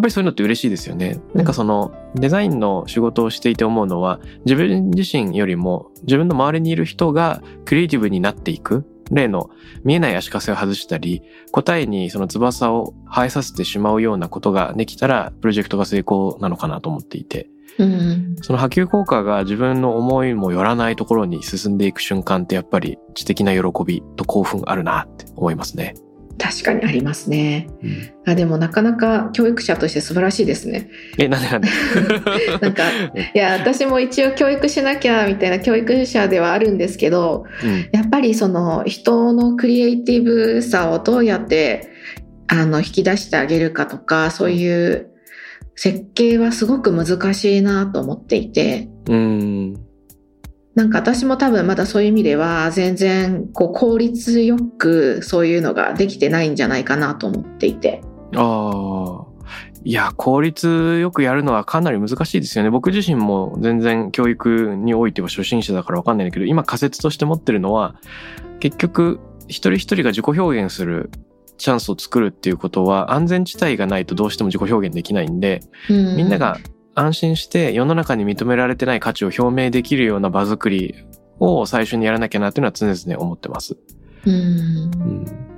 [0.00, 1.20] ぱりそういうのって嬉しいですよね。
[1.34, 8.86] なんかそのデザインの仕事をしていて思うのは自分自身よりも自分の周りにいる人がクリエイティブになっていく。
[9.10, 9.50] 例の
[9.82, 25.94] 見えない足かせを外したり答えにその翼を生えさせてしまうようなことができたらプロジェクトが成功なのかなと思っていてうんその波及効果が自分の思いもよらないところに進んでいく瞬間ってやっぱり知的な喜びと興奮あるなって思いますね。
[26.40, 27.68] 確かにありますね。
[28.26, 30.88] あでもなかなか教育者として素晴らしいですね。
[31.18, 31.68] え、なんでなんで？
[32.60, 32.84] なんか
[33.34, 41.88] いや私も一応教育しなきゃみたいな教育者ではあるんですけどうんやっぱりその人のクリエイティブさをどうやって
[42.48, 45.06] あの引き出してあげるかとかそういう
[45.76, 49.74] 設計はすごく難しいなと思っていてうん。
[50.74, 58.02] なんか私も多分まだそういう意味では全然こう効率よくそういうのができてないんじゃないかなと思っていて。
[58.36, 59.30] ああ。
[59.82, 62.70] いや、効率よくやるのはかなり難しいですよね。
[62.70, 67.94] 僕自身も全然教育においては初心者だからわかんないんだけど、今仮説として持ってるのは、
[68.60, 71.10] 結局、一人一人が自己表現する
[71.56, 76.58] チャンスを作るっていうことは、安全地帯がないとどうしても自己表現できないんで、みんなが
[76.94, 81.06] 安心して世の中に認められてない価値を表明できるような場作り
[81.38, 83.76] を最初にやらなきゃなっていうのは常々思ってます。
[84.26, 85.50] うんうん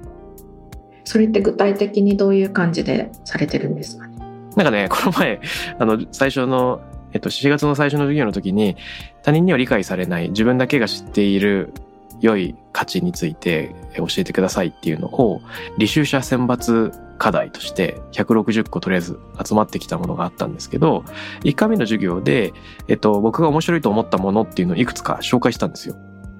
[1.04, 4.16] それって具体的にどういう感じでされてるんですかね？
[4.56, 5.40] なんかね、この前、
[5.78, 6.80] あの、最初の、
[7.12, 8.76] えっと、4月の最初の授業の時に、
[9.22, 11.72] 他人には理解されない、自分だけが知っている
[12.20, 15.40] 良い価値についてえ教えてくださいっていうのを、
[15.78, 21.04] 履修者選抜課題として160個とりあえず集まってきたものがあったんですけど、
[21.44, 22.52] 1回目の授業で、
[22.88, 25.94] えっと、僕が面白いと思ったものっていうのをいくつか紹介したんですよ。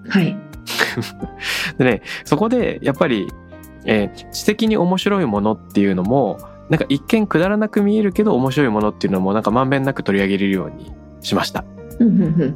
[0.08, 0.36] はい。
[1.78, 3.28] でね、そこでやっぱり、
[3.84, 10.90] えー知的に面白いものっていうのも、なんか一見くだらなく見えるけど面白いものっていうのもなんかまんべんなく取り上げれるように
[11.20, 11.64] しました。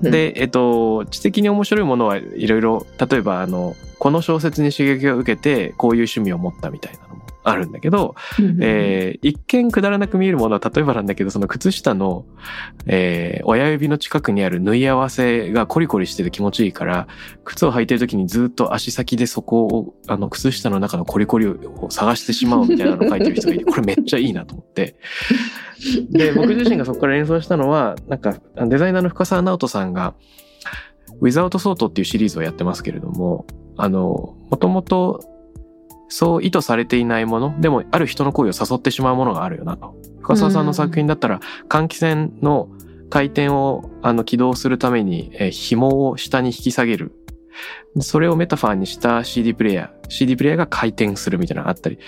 [0.02, 7.15] で、で、えっと、知的に面白いものはいろいろ、例えばあの、この小説に刺激を受けてこういう趣味を持ったみたいなのも
[7.48, 8.16] あるんだけど、
[8.60, 12.26] えー一見くだらなく見えるものは例えばなんだけど、その靴下の、
[12.86, 17.06] えー親指の近くにある縫い合わせがコリコリしてて気持ちいいから、
[17.44, 24.96] 靴を履いてる時にずっと足先でそこを、あの、靴下の中のコリコリを探してしまうみたいなのを書いてる人がいて、これめっちゃいいなと思って。
[26.10, 30.14] で、 僕自身がそこから連想したのは、なんか、デザイナーの深沢直人さんが、
[31.20, 35.35] Without Sort っていうシリーズをやってますけれども、あの、もともと
[36.08, 39.94] そう意図されていないもの、でもある人の声を誘ってしまうものがあるよなと。
[40.20, 42.68] 深澤さんの作品だったら、換気扇の
[43.10, 47.12] 回転をあの起動するために、えー紐を下に引き下げる。
[48.00, 50.10] それをメタファーにした CD プレイヤー。
[50.10, 51.98] CD プレイヤーが回転するみたいなのがあったり。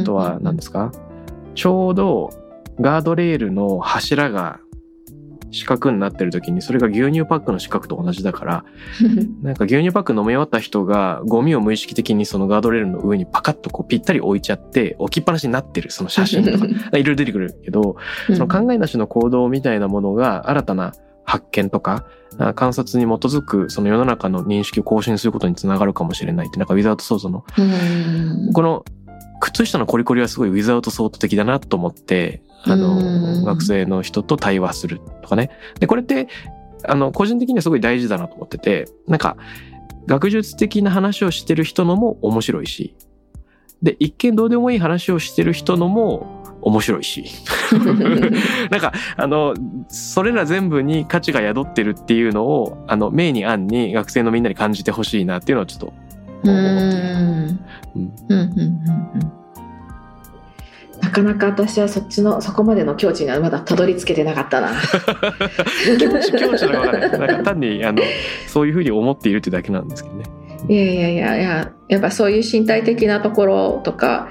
[0.00, 0.90] あとは何ですか？
[1.54, 2.30] ちょうど
[2.80, 4.60] ガードレールの柱が
[5.56, 8.64] 四角になってる時にそれが牛乳パックの四角と同じだから
[9.42, 16.66] なんか牛乳パック飲み終わった人がゴミを無意識的にそのガードレールの上にパカッとこうぴったり置いちゃって置きっぱなしになってるその写真とか。
[16.96, 17.96] いろいろ出てくるけど
[18.34, 20.92] その考えなしの行動みたいなものが新たな
[21.24, 22.04] 発見とか
[22.38, 28.52] あ観察に基づくその世の中の認識を更新することにつながるかもしれないってなんかウィザードソードのうん。
[28.52, 28.84] この
[29.40, 35.50] 靴下のコリコリはすごいウィザードソート的だなと思って、あうの、ん学生の人と対話するとかね。
[35.78, 36.28] で、これって、
[36.84, 39.36] あの、個人的にはすごい大事だなと思ってて、なんか、
[40.06, 42.94] 学術的な話をしてる人のも面白いし、
[43.82, 47.24] で、一見どうでもいい話をしてる人のも面白いし。
[48.70, 49.54] なんか、あの、
[49.88, 55.92] それら全部に価値が宿ってるっていうのを、あの、明に暗に学生のみんなに感じてほしいなっていうのはちょっと
[56.42, 56.52] うん。
[56.54, 57.60] うん
[57.94, 59.36] うんうんうんうん
[61.02, 64.72] なかなか私はそっちのそこまでの境地にはまだたどり着けてなかったな。
[65.98, 67.18] 境地境地のわからない。
[67.18, 68.02] なんか単にあの
[68.48, 70.24] そういうふうに思っているってだけなんですけどね。
[70.68, 74.28] いやいやいやいややっぱそういう身体的なところとか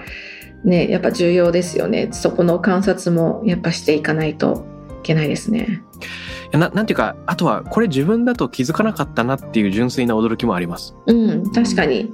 [0.65, 2.09] ねやっぱ重要ですよね。
[2.11, 4.65] そこの観察もやっぱしていかないと
[4.99, 5.81] いけないですね。
[6.51, 10.95] ななんていうかあとはこれ自分だと気づかなかったなっていう純粋な驚きもあります。
[11.05, 12.11] うん確かに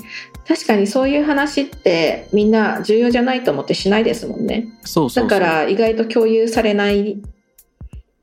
[0.48, 4.67] 確かにそういう話ってみんな重要じゃないと思ってしないですもんね。
[4.84, 5.28] そうそう。
[5.28, 7.22] だから意外と共有されない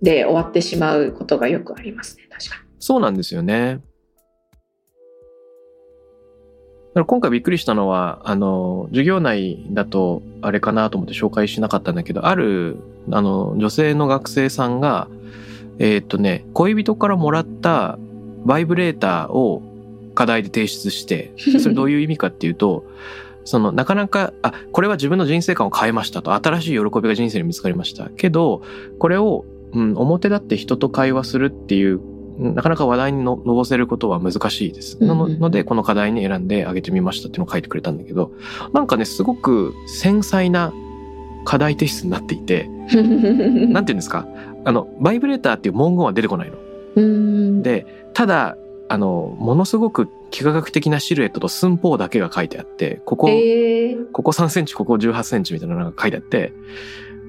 [0.02, 3.80] で終わってしまうことがよくありますね確かそうなんですよね。
[6.94, 12.76] 今回びっくりしたのは、あの、授業内だと、あれかなと思って紹介しなかったんだけど、ある、
[13.10, 15.08] あの、女性の学生さんが、
[15.78, 17.98] えーっとね、恋人からもらった
[18.44, 19.62] バイブレーターを
[20.14, 22.84] 課題で提出して、 それどういう意味かっていうと、
[23.44, 28.10] その、なかなか、あ、これは自分の人生観を変えましたと、新しい喜びが人生に見つかりました。
[28.16, 28.62] けど、
[28.98, 32.00] これを、うん、表立って人と会話するっていう、
[32.38, 35.02] なかなか話題にの上せることは難しいです。
[35.02, 38.32] なので、この課題に選んであげてみましたっていうのを書いてくれたんだけど、
[38.72, 40.72] なんかね、すごく繊細な
[41.44, 42.68] 課題提出になっていて、
[43.68, 44.26] なんていうんですか？
[44.68, 46.58] あの、バイブレーターっていう文言は出てこないの。
[46.96, 48.58] うんで、ただ、
[48.90, 56.52] あの、ものすごく幾何学的なシルエットと寸法だけが書いてあって、ここ、えーここ3センチ、ここ18センチみたいなのが書いてあって、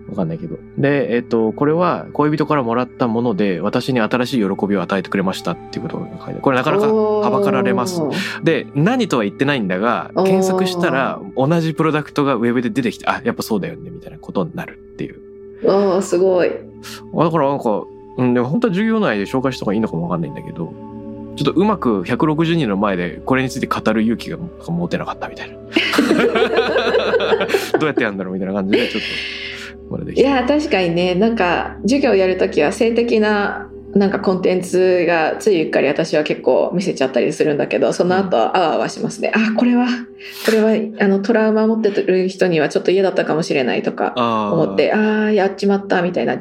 [0.10, 0.58] わかんないけど。
[0.78, 6.40] で、えっ、と、これは恋人からもらったもので、私に新しい喜びを与えてくれましたっていうことが書いてある。
[6.42, 8.02] これなかなかはばかられます。
[8.44, 15.29] で、何とは言ってないんだが、検索したら同じプロダクトがウェブで出てきて、あ、やっぱそうだよね、みたいなことになるっていう。
[15.64, 16.50] おーすごい。
[16.50, 16.54] あ
[17.24, 17.84] だからなんか、
[18.18, 20.74] うん、でも本当は授業内で紹介した方がいいのかもわかんないんだけど、
[21.36, 25.56] ちょっとうまく160人の前でこれについて語る勇気が持てなかったみたいな。
[27.80, 29.08] どうやってやるんだろうみたいな感じで、ちょっと。
[30.14, 39.88] いや確かにねなんか授業やるときは性的ななんかコンテンツがついうっかり私は結構見せちゃったりするんだけどその後あわあわしますね、あこれは
[40.46, 44.14] これはあのトラウマ持ってる人にはちょっと嫌だったかもしれないとか
[44.54, 46.38] 思ってああやっちまったみたいな。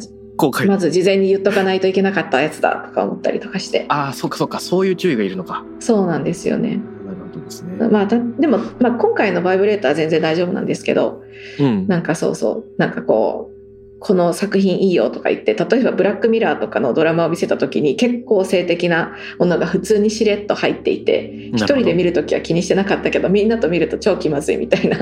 [0.68, 5.64] まず事前に言っとかないといけなかったやつだとか思ったりとかしてああ、そっかそっか、そういう注意がいるのか。
[5.80, 7.88] そうなんですよねなるほどですね。
[7.88, 11.24] まあたでも、まあ、今回のバイブレーターは全然大丈夫なんですけど
[11.58, 11.88] うん。
[11.88, 13.57] なんかそうそうなんかこう
[14.00, 24.98] この作品いいよとか言って例えばブラックミラーとかのドラマを見せた時に結構性的なものが普通にしれっと入っていて一人で見る時は気にしてなかったけどみんなと見ると超気まずいみたいな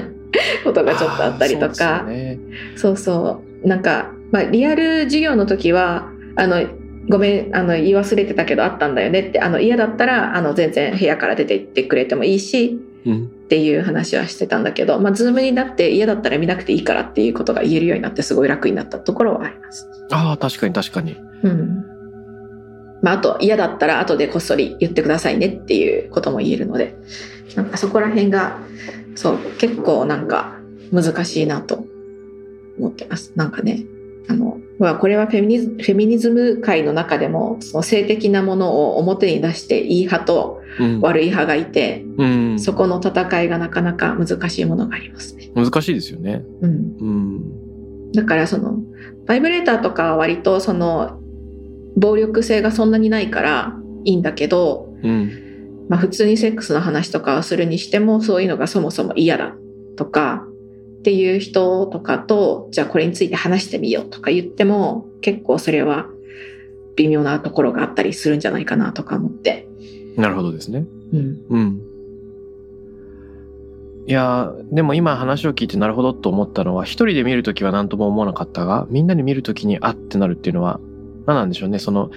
[0.65, 2.01] ことがちょっとあったりとか。
[2.01, 2.39] そうね。
[2.77, 3.69] そうそう。
[3.69, 6.67] なんか、まあ、リアル授業の時はあの
[7.09, 13.36] ごめんあの言い忘れてたけどあったんだよねってあの嫌だったらあの全然部屋から出て行ってくれてもいいしうん。
[13.47, 19.89] っていう話はしてたんだけど、まあ、ズームになって嫌だったら見なくていいからっていうことが言えるようになってすごい楽になったところはあります。
[20.11, 21.17] ああ、確かに確かに。
[21.45, 21.85] うん。
[23.03, 26.97] まあ、あと嫌だったら後でこっそり言ってくださいねっていうことも言えるので、
[27.55, 28.59] なんかそこら辺が、
[29.15, 30.59] そう、結構なんか
[30.93, 31.87] 難しいなと
[32.81, 33.31] 思ってます。
[33.37, 33.85] なんかね、
[34.29, 40.56] あの、まあこれはフェミニズフェミニズム界の中でも、その性的なものを表に出していい派とうん。
[41.01, 42.59] 悪い派がいて、うん。
[42.59, 45.51] そこの戦いがなかなか難しいものがありますね。
[45.55, 46.45] 難しいですよね。
[46.61, 46.97] うん。
[47.01, 47.05] う
[48.09, 48.13] ん。
[48.13, 48.79] だからその、
[49.27, 51.21] バイブレーターとかは割とその、
[51.97, 55.87] 暴力性がそんなにないからいいんだけど、うん。
[55.89, 59.55] まあ普通にセックスの話とかをするにしてもそういうのがそもそも嫌だ
[59.97, 60.47] とか
[60.99, 66.07] っていう人とかと、じゃあこれについて話してみようとか言っても結構それは
[66.97, 69.69] 微妙なところがあったりするんじゃないかなとか思って。
[70.17, 70.87] なるほどですね。
[71.13, 71.45] うん。
[71.49, 71.81] うん。
[74.09, 80.81] いやーでも今話を聞いてなるほどと思ったのは、一人で見るときは何とも思わなかったが、みんなで見るときにあってなるっていうのは、
[81.27, 81.79] 何なんでしょうね。
[81.79, 82.11] その、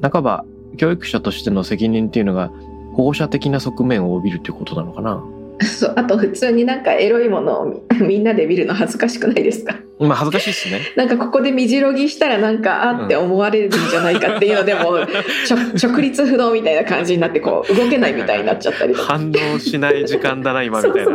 [0.00, 0.44] 半ば、
[0.78, 2.50] 教育者としての責任っていうのが、
[2.94, 5.22] 保護者的な側面を帯びるっていうことなのかな。
[5.60, 7.66] そうあと普通になんかエロいものを
[8.00, 9.76] み みんなで見るの恥ずかしくないですか？
[9.98, 10.80] まあ恥ずかしいっすね。
[10.96, 14.98] なんかここでみじろぎしたらなんかあって思われるんじゃないかっていうのでも、
[15.46, 15.56] ちょ
[15.90, 21.12] 直立不動みたいな感じになってこう動けないみたいになっちゃったりとか反応しない時間だな、今みたいな。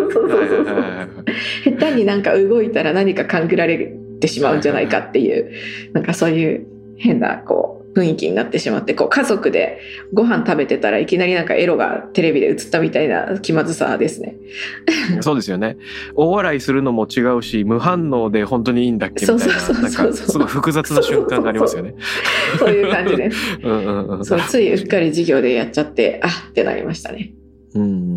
[1.63, 5.49] 下手になんか動いたら何か勘ぐられてしまうんじゃないかっていう
[5.93, 6.65] なんかそういう
[6.97, 9.79] 変なこう雰囲気になってしまってこう家族で
[10.13, 14.35] ご飯食べてたらいきなりなんかエロがテレビで映ったみたいな気まずさですね。
[15.21, 15.77] そうですよね。
[16.15, 21.93] 大笑いするのも違うし、無反応で本当にいいんだっけみたいそうそうそうな、そんかすごい複雑な瞬間がありますよね。
[22.57, 23.59] そういう感じです。
[23.61, 24.25] うんうんうん。
[24.25, 27.33] そうついうっかり授業でやっちゃってあってなりましたね。
[27.75, 28.13] うん。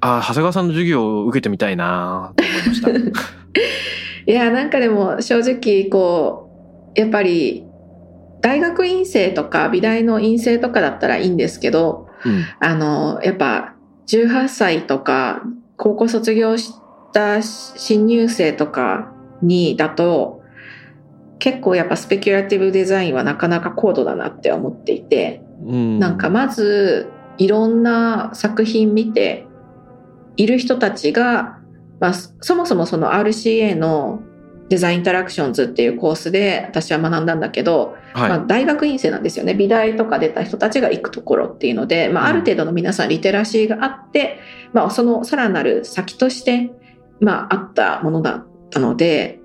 [0.00, 2.88] あー長谷川さんの授業を受けてみたいなと思いました。
[4.26, 6.50] いやなんかでも正直こ
[6.96, 7.64] うやっぱり
[8.40, 12.44] 大学院生とか美大の院生とかだったらいいんですけどうん。
[12.60, 13.74] あのやっぱ
[14.06, 15.42] 18歳とか
[15.76, 16.72] 高校卒業し
[17.12, 19.12] た新入生とか
[19.42, 20.42] にだと
[21.38, 25.98] 結構やっぱスペキュラティブデザインはなかなか高度だなって思っていてうん。
[25.98, 29.46] なんかまずいろんな作品見て
[30.36, 31.55] いる人たちが、
[32.00, 34.20] まあ、そもそもその RCA の
[34.68, 38.28] デザインインタラクションズっていうコースで私は学んだんだけど、はい。
[38.30, 39.54] まあ、大学院生なんですよね。
[39.54, 44.40] 美大とか出た人たちが行くところっていうので、まあ、ある程度の皆さんリテラシーがあって、
[44.72, 46.72] まあ、そのさらなる先として、
[47.20, 49.40] まあ、あったものだったので、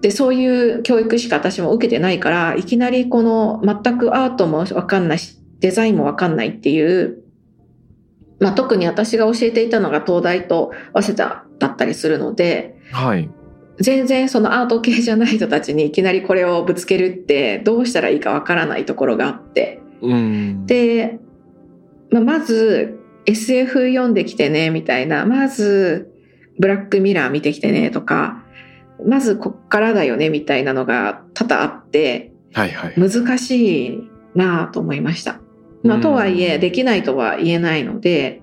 [0.00, 7.22] で、そういう教育しか私も受けてないから、いきなりこの全くアートもわかんないし、デザインもわかんないっていう、
[8.40, 13.30] まあ、特に私が教えていたのが東大と早稲田だったりするので、はい。
[13.78, 19.80] 全然そのアート系じゃない人たちにいきなりこれをぶつけるってどうしたらいいかわからないところがあって。
[20.00, 20.66] うん。
[20.66, 21.18] で、
[22.10, 26.10] まあ、まず SF 読んできてねみたいな、まず
[26.58, 28.42] ブラックミラー見てきてねとか、
[29.04, 32.94] まずこっからだよねみたいなのが多々あってはいはい。
[32.96, 35.40] 難しいなぁと思いました。
[35.82, 38.42] まあ、とはいえできないとは言えないので、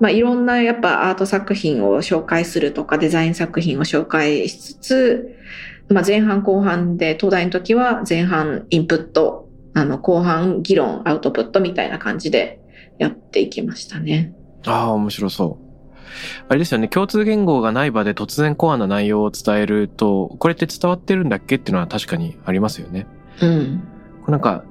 [0.00, 5.36] まあ、いろんなやっぱアート作品を紹介するとかデザイン作品を紹介しつつ、
[5.88, 12.60] まあ、前半後半で東大の時は前半インプットあの後半議論アウトプットみたいな感じで
[12.98, 14.34] やっていきましたね。
[14.66, 15.70] ああ、面白そう。
[16.48, 23.06] あれですよね、共通言語がない場で突然コアな内容を伝えると、これって伝わってるんだっけっていうのは確かにありますよね。
[23.40, 23.82] うん。
[24.26, 24.64] なんか、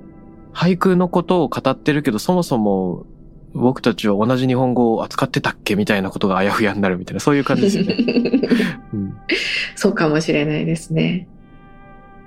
[0.53, 3.05] 俳句のことを語ってるけど、そもそも
[3.53, 7.95] 僕たちは同じ日本語を扱ってたっけみたいなことがあやふやになるみたいな、そういう感じですよね。
[8.93, 9.13] うん、
[9.75, 11.27] そうかもしれないですね。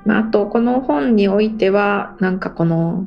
[0.05, 3.07] まあ、あと、この本においては、なんかこの、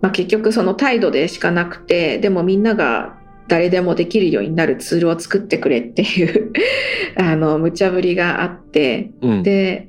[0.00, 3.16] まあ、結局その態度でしかなくて、でもみんなが
[3.48, 6.52] 誰でもできるようになるツールを作ってくれっていう、
[7.18, 9.42] あの、無茶ぶりがあって、うん。
[9.42, 9.88] で、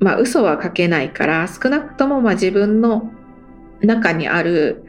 [0.00, 3.10] まあ、嘘は書けないから、少なくともまあ自分の
[3.82, 4.84] 中にある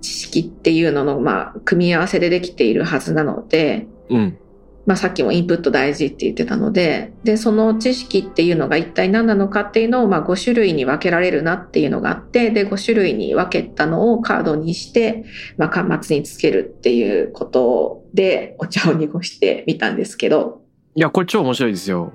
[0.00, 4.38] 知識っていうのの、まあ、組み合わせでできているはずなので、うん。
[4.86, 15.24] まあ、さっきもインプット大事って言ってたので、で、その知識っていうのが一体何なのかっていうのを、まあ、5種類に分けられるなっていうのがあって、で、5種類に分けたのをカードにして、
[15.58, 20.62] まあ、端末につけるっていうことで、お茶を濁してみたんですけど、
[20.96, 22.12] いや、これ超面白いですよ。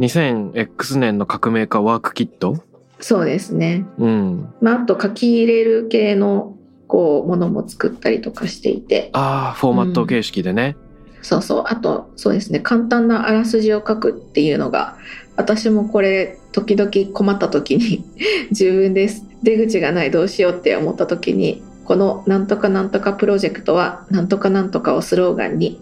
[0.00, 2.56] 2000X 年の革命家ワークキット
[2.98, 3.84] そうですね。
[3.98, 4.54] うん。
[4.60, 6.56] まあ、あと書き入れる系の、
[6.86, 10.76] こう、ものも作ったりとかしていて、ああ、フォーマット形式でね。
[11.22, 11.64] そうそう。
[11.66, 12.60] あと、そうですね。
[12.60, 14.96] 簡単なあらすじを書くっていうのが、
[15.36, 18.04] 私もこれ、時々困った時に、
[18.50, 19.24] 自分です。
[19.42, 25.80] 出口がないどうしようって思った時に、このなんとかなんとかプロジェクトは、なんとかなんとかをスローガンに、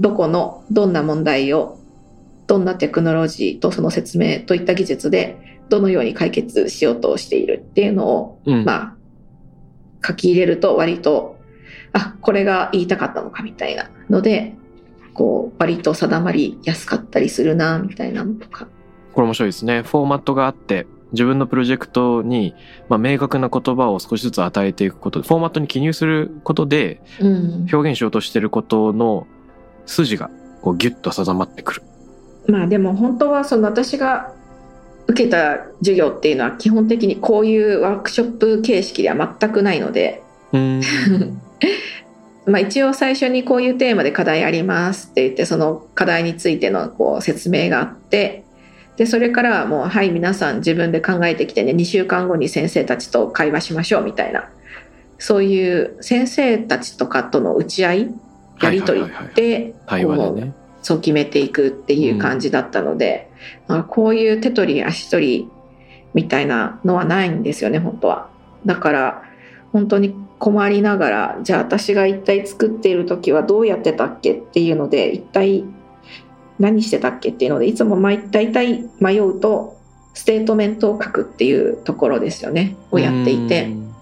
[0.00, 1.78] どこのどんな問題を、
[2.46, 8.64] どんなテクノロジーとその説明といった技術で、どのように解決しようとしているっていうのを、うん。
[8.64, 8.95] まあ、
[10.06, 11.38] 書き入れると割と、
[11.92, 14.54] あ、これが言いたかったのかみたいなので、
[15.14, 18.68] こう、割と定まりやすかったりするな、みたいなのとか。
[19.14, 19.82] これ面白いですね。
[19.82, 22.54] フォーマットがあって、自分のプロジェクトに、
[22.88, 27.66] まあ、明確な言葉を少しずつ与えていくこと、フォーマットに記入することで、うん。
[27.72, 29.26] 表現しようとしてることの
[29.86, 30.30] 筋が、
[30.60, 31.82] こう、ギュッと定まってくる。
[32.48, 34.32] まあでも本当はその私が
[35.08, 40.80] 受けた授業っていうのは基本的にこういうワークショップ形式では全くないので、うん。
[42.46, 48.44] まあ一応最初にこういうテーマで課題ありますって言ってその課題についてのこう説明があって
[48.96, 54.48] でそれからはもうはい皆さん自分で考えてきてね2週間後に先生たちと会話しましょうみたいな
[55.18, 58.14] そういう先生たちとかとの打ち合い
[58.62, 60.52] やり取りで対話こうでね。
[60.86, 63.28] そう決めていくっていう感じだったので、
[63.68, 65.50] まあ、こういう手取り足取り
[66.14, 68.28] みたいなのはないんですよね本当は。
[68.64, 69.22] だから
[69.72, 75.64] 本当に困りながらじゃあ私が一体作っている時はどうやってたっけっていうので一体
[76.58, 79.76] 何してたっけっていうのでいつもま大体迷うと
[80.14, 83.68] ステートメントを書くっていうところですよねをやっていてう。
[83.68, 83.94] ん。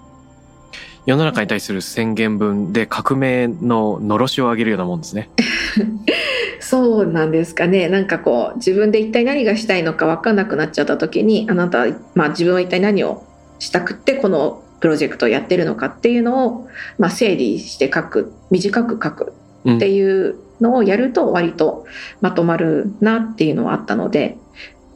[1.06, 5.28] 世の中に対する宣言文で革命ののろしを上げるようなもんですね。
[6.60, 13.24] そうなんですかねなんかこう自分で一体何がしたいのか分かんなくなっちゃった時にあなた、まあ、自分は一体何を
[13.58, 19.32] したくってこのプロジェクトをやってるのかっていうのを、まあ、整理して書く短く書く
[19.68, 21.86] っていうのをやると割と
[22.20, 24.36] まとまるなっていうのはあったので、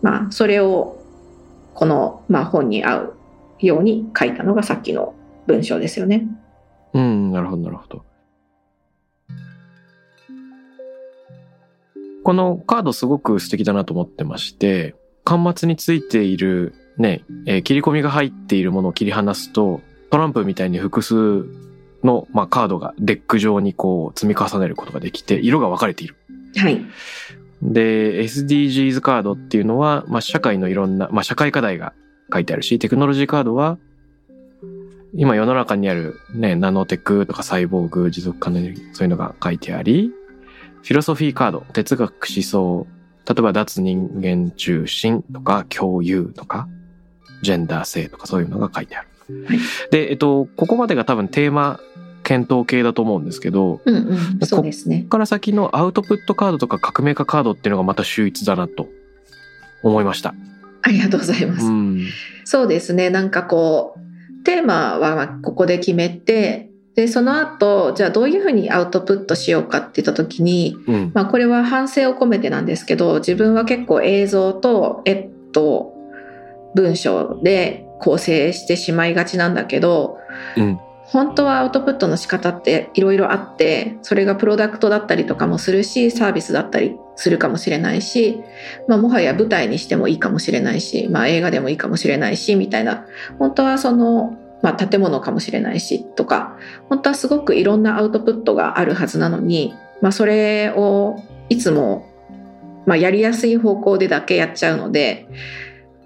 [0.02, 1.02] まあ、それを
[1.74, 3.14] この、まあ、本に合う
[3.60, 5.14] ように書いたのがさっきの
[5.46, 6.26] 文章ですよね。
[6.92, 8.07] うん、なるほど、なるほど。
[12.24, 14.94] このカードすごく素敵だなと思ってまして、
[15.24, 21.46] 端についているね、えー切り込みが入っているものを切り離すと、トランプみたいに複数
[22.02, 26.16] の、まあ、カードが deck 状にこう積み重ねることができて、色が分かれている。
[26.56, 26.84] はい。
[27.62, 31.92] で、SDGs カードっていうのは、まあ、社会のいろんな、まあ、社会課題が
[32.32, 33.78] 書いてあるし、テクノロジーカードは、
[35.14, 40.12] 今世の中にあるね、ナノテクとかサイボーグ、持続可能にそういうのが書いてあり、
[40.88, 42.86] フィロソフィーカード、哲学思想、
[43.26, 46.66] 例えば脱人間中心とか共有とか、
[47.42, 49.08] ジェンダー性とかそういうのが書いてある。
[49.44, 49.58] はい
[49.90, 51.78] で、えっと、ここまでが多分テーマ
[52.22, 54.46] 検討系だと思うんですけど、うんうん。
[54.46, 55.08] そうですねここ。
[55.10, 58.88] から先のアウトプットカードとか革命家カードっていうのがまた秀逸だなと
[59.82, 60.34] 思いました。
[60.80, 61.66] ありがとうございます。
[61.66, 62.06] うん。
[62.46, 63.10] そうですね。
[63.10, 63.94] なんかこ
[64.40, 66.67] う、テーマはまあここで決めて、
[66.98, 71.12] で、その後、じゃあどういうふうにアウトプットしようかって言った時に、うん。
[71.14, 75.94] まあこれは反省を込めてなんですけど、自分は結構映像と絵と
[76.74, 80.18] 文章で構成してしまいがちなんだけど、
[80.56, 80.80] うん。
[81.04, 88.40] 本当はアウトプットの仕方っていろいろあって、それがプロダクトだったりとかもするし、サービスだったりするかもしれないし、
[88.88, 93.06] まあもはや舞台にしてもいいかもしれないし、まあ映画でもいいかもしれないし、みたいな、
[93.38, 96.56] 本当はその、まあ建物かもしれないし、とか、
[96.88, 101.16] 本当はすごくいろんなアウトプットがあるはずなのに、まあそれを
[101.48, 102.06] いつも、
[102.86, 105.28] まあやりやすい方向でだけやっちゃうので、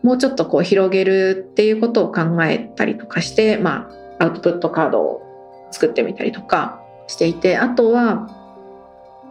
[0.02, 3.88] もうちょっとこう広げるっていうことを考えたりとかして、ま
[4.18, 5.22] あアウトプットカードを
[5.70, 8.41] 作ってみたりとかしていて、あとは、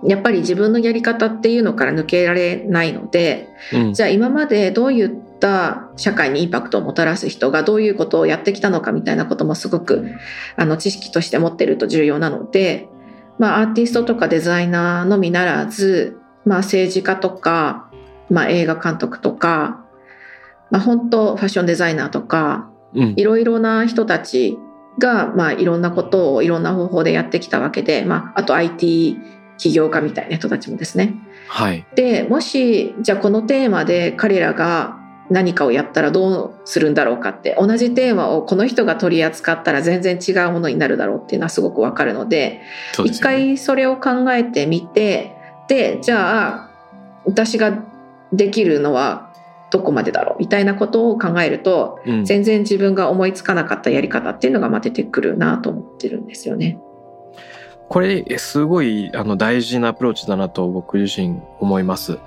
[0.04, 3.94] やっぱり自分のやり方っていうのから抜けられないので、うん。
[3.94, 10.12] じゃあ今までどういった社会にインパクトをもたらす人がどういうことをやってきたのかみたいなこともすごく
[10.56, 12.90] あの知識として持ってると重要なので、
[13.38, 17.90] まあアーティストとかデザイナーのみならず、まあ政治家とか、
[18.30, 19.86] まあ映画監督とか、
[20.72, 24.58] まあ本当ファッションデザイナーとか、うんいろいろな人たち
[25.00, 29.18] が、まあ、いろんなことをいろんな方法でやってきたわけで、まあ、あと IT
[29.62, 31.14] 起業家みたいな人たちもですね。
[31.48, 31.86] はい。
[31.94, 34.98] で、もし、じゃあこのテーマで彼らが
[35.30, 42.62] 何かをやったらどうするんだろうかって、同じテーマをこの人が取り扱ったら全然違うものになるだろうっていうのはすごくわかるので、
[42.98, 43.20] でね。
[43.20, 45.36] 回それを考えてみて、
[45.68, 46.70] で、じゃあ、
[47.26, 47.84] 私が
[48.34, 49.32] できるのは
[49.70, 56.80] どこまでだろうみたいなことを考えると、うん全然自分が思いつかなかったやり方っていうのがまあ出てくるなと思ってるんですよね。
[57.92, 62.20] これ、すごい、あの、大事なアプローチだなと僕自身思います。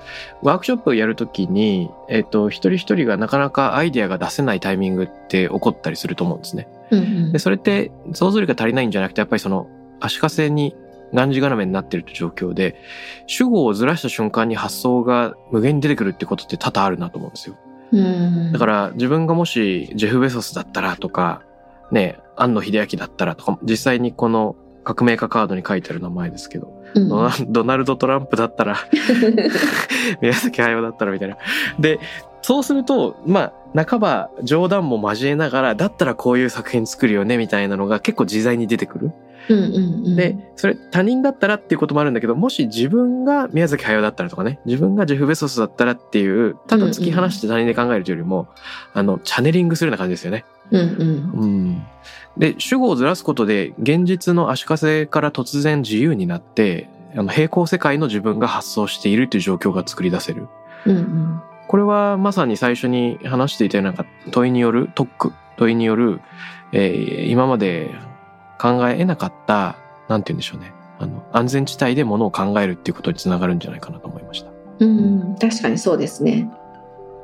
[0.43, 6.69] ワークショップをやるときに、えっ、と、一人一人がなかなかアイデアが出せないタイミングって起こったりすると思うんですね。
[6.91, 9.67] うんうんで、それって想像力が足りないんじゃなくて、やっぱりその
[10.01, 10.77] 足かせに
[11.15, 12.79] がんじがらめになってるって状況で、
[13.27, 17.57] 主語をずらした瞬間に発想が無限に出てくるってことって多々あるなと思うんですよ。
[17.91, 21.41] うんだから自分がもしジェフ・ベソスだったらとか、
[21.91, 27.09] ね、安野秀明だったらとか、実際にこの革命家カードに書いてある名前ですけど、うん
[27.49, 28.77] ドナルド・トランプだったら、
[30.23, 31.37] 宮崎駿だったらみたいな。
[31.79, 31.99] で、
[32.43, 39.13] そうすると、まあ、半ば冗談も交えながら、だったらこういう作品作るよねみたいなのが結構自在に出てくる。
[39.49, 48.49] うんうんうんで、それ他人だったらっていうこともあるんだけど、もし自分が宮崎駿だったらとかね、自分がジェフ・ベソスだったらっていう、ただ突き放して他人で考えるというよりも、
[48.93, 50.45] あの、チャネリングするような感じですよね。
[50.71, 51.83] うんうんうん。
[52.37, 60.49] で、主語をずらすことで、現実の足かせから突然自由になって、あの、平行世界の自分が発想しているという状況が作り出せる。
[60.87, 66.21] うんうんこれはまさに最初に話していたような問いによる、特区、問いによる、
[66.73, 67.91] えー今まで
[68.61, 69.77] 考え得なかった、
[70.09, 70.73] なんて言うんでしょうね。
[70.99, 74.51] あの、安全地帯でものを考えるっていうことにつながるんじゃないかなと思いました。
[74.81, 76.51] うんうん確かにそうですね。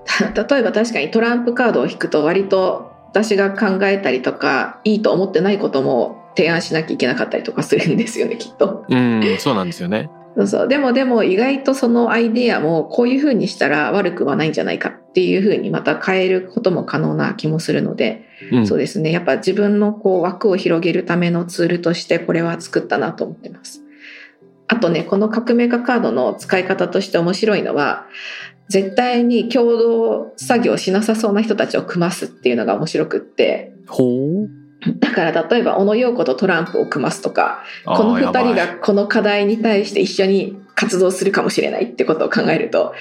[0.06, 8.84] た例えば確かにトランプカードを引くと割と私が考えたりとかいいと思ってないことも提案しなきゃいけなかったりとかするんですよねきっと。
[8.88, 10.08] うん、そうなんですよね。
[10.36, 18.66] そうそうでもでも意外とそのアイデアもこういうふうにしたら悪くはないんじゃないかっていうふうにまた変えることも可能な気もするので、うん。
[18.66, 23.82] そうですねやっぱ自分のこう枠を広げるためのツールとしてこれは作ったなと思ってます。
[24.68, 28.06] あとねこの革命家カードの使い方として面白いのは
[28.70, 34.48] 絶対に共同作業しなさそうな人たちを組ますっていうのが面白くってほう。
[35.00, 42.94] だから例えば小野陽子とトランプを組ますとかこの二人がこの課題に対して一緒に活動するかもしれないってことを考えると、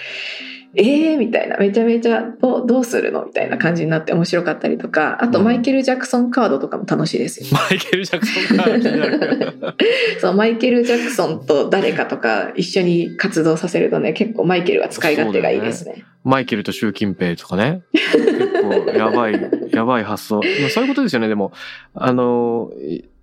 [0.76, 3.26] えーみたいな、めちゃめちゃどうどうするの？
[3.26, 7.47] みたいな感じになって面白かったりとか、あとうんマイケル・ジャクソンカードとかも楽しいですよ。
[7.70, 9.74] マイケル・ジャクソンカード。
[10.22, 16.03] そう、マイケル・ジャクソンと誰かとか一緒に活動させるとね、結構マイケルは使い勝手がいいですね。
[16.24, 17.82] マイケルと習近平とかね。
[17.93, 20.36] 結構やばい、 やばい発想。
[20.36, 21.28] まあそういうことですよね。
[21.30, 21.51] でも、
[21.95, 22.70] あの、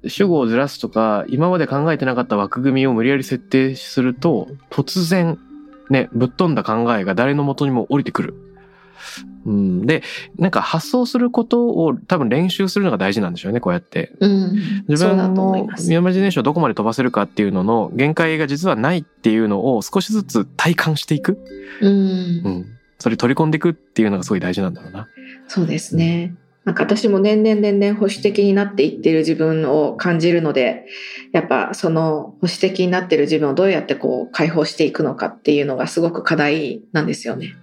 [0.07, 5.38] 主語をずらすとか、今まで考えてなかった枠組みを無理やり設定すると、突然
[5.91, 8.34] ね、ぶっ飛んだ考えが誰の元にも降りてくる。
[9.47, 10.03] うん、で、
[10.39, 14.12] なんか発想することを多分練習するのが大事なんでしょうね、こうやって。
[14.20, 14.84] うん。
[14.89, 15.16] 自分。
[15.34, 15.62] のイ
[16.01, 21.39] マジネーションをどこまで飛ばせるかっていうのの限界が実はないっていうのを少しずつ体感していく。
[21.80, 21.95] うんう。
[22.51, 22.66] ん。
[22.99, 25.09] それ取り込んでいくっていうのがすごい大事なんだろうな。
[25.47, 26.34] そうですね。
[26.66, 30.84] なんか私も年々年々保守的になっていってる自分を感じるので、
[31.30, 37.54] やっぱその保守的になってる自分をどうやってこう解放していくのかっていうのがすごく課題なんですよね。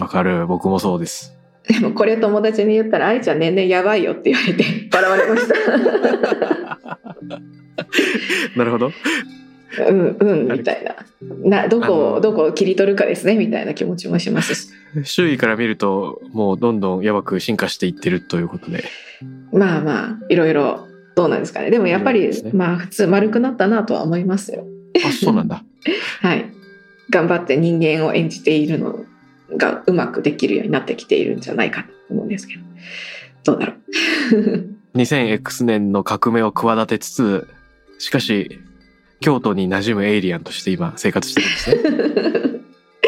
[0.00, 0.46] わかる。
[0.46, 1.36] 僕もそうです。
[1.68, 5.54] でもこれ友達に言ったら、愛ちゃん年々やばいよって言われて 笑われました。
[8.56, 8.90] なるほど。
[9.86, 10.96] うんうんみたいな。
[11.44, 14.70] などこをどこを切り取るかですねみたいな気持ちもしますし。
[15.04, 18.84] 周囲から見ると、もうどんどんやばく進化していってるということで。
[19.52, 21.70] まあまあいろいろどうなんですかね。
[21.70, 24.66] でもやっぱり、ねまあ普通丸くなったなとは思いますよ。
[25.04, 25.62] あ、そうなんだ。
[26.20, 26.46] はい。
[27.10, 29.04] 頑張って人間を演じているの
[29.56, 32.60] がうまくできるようになってきているんじゃないかと思うんですけど。
[33.44, 33.76] どうだろう。
[34.98, 37.46] 2000X 年の革命を企てつつ、
[37.98, 38.60] しかし、
[39.20, 42.55] 京都に馴染むエイリアンとして今生活してるんですね。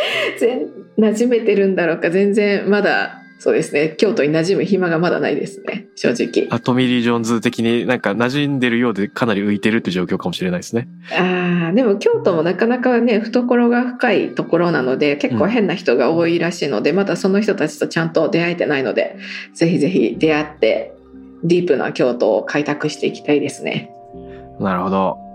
[0.39, 0.69] 全
[0.99, 2.11] 馴染めてるんだろうか。
[2.11, 3.95] 全然まだそうですね。
[3.97, 5.87] 京都に馴染む暇がまだないですね。
[5.95, 6.49] 正直。
[6.51, 10.89] あトミー・リー・ジョーンズ的になんか馴染んでるようでかなり浮いてるって状況かもしれないですね。
[11.17, 19.17] あーでも京都もなかなかね懐が深いところなので結構変な人が多いらしいので、まだその人たちとちゃんと出会えてないので
[19.55, 20.95] ぜひぜひ出会って
[21.45, 23.93] ディープな京都を開拓していきたいですね。
[24.59, 25.28] なるほど。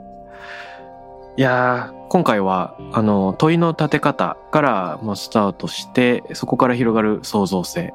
[1.36, 7.92] いやー、今回は、あの、問いの立て方からもうスタートして、そこから広がる創造性。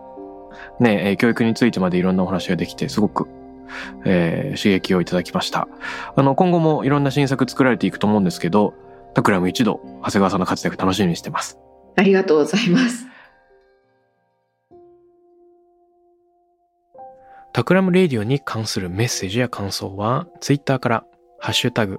[0.80, 3.28] ね、えー教育についてまでいろんなお話ができて、すごく、
[4.04, 5.68] えー刺激をいただきました。
[6.16, 8.74] あの、今後もいろんな新作作られていくと思うんですけど、
[9.14, 11.60] タクラム一度、長谷川さんの活躍楽しみにしてます。
[11.96, 13.06] ありがとうございます
[17.52, 21.04] Takram Radio に関するメッセージや感想は、ツイッターから、
[21.38, 21.98] ハッシュタグ、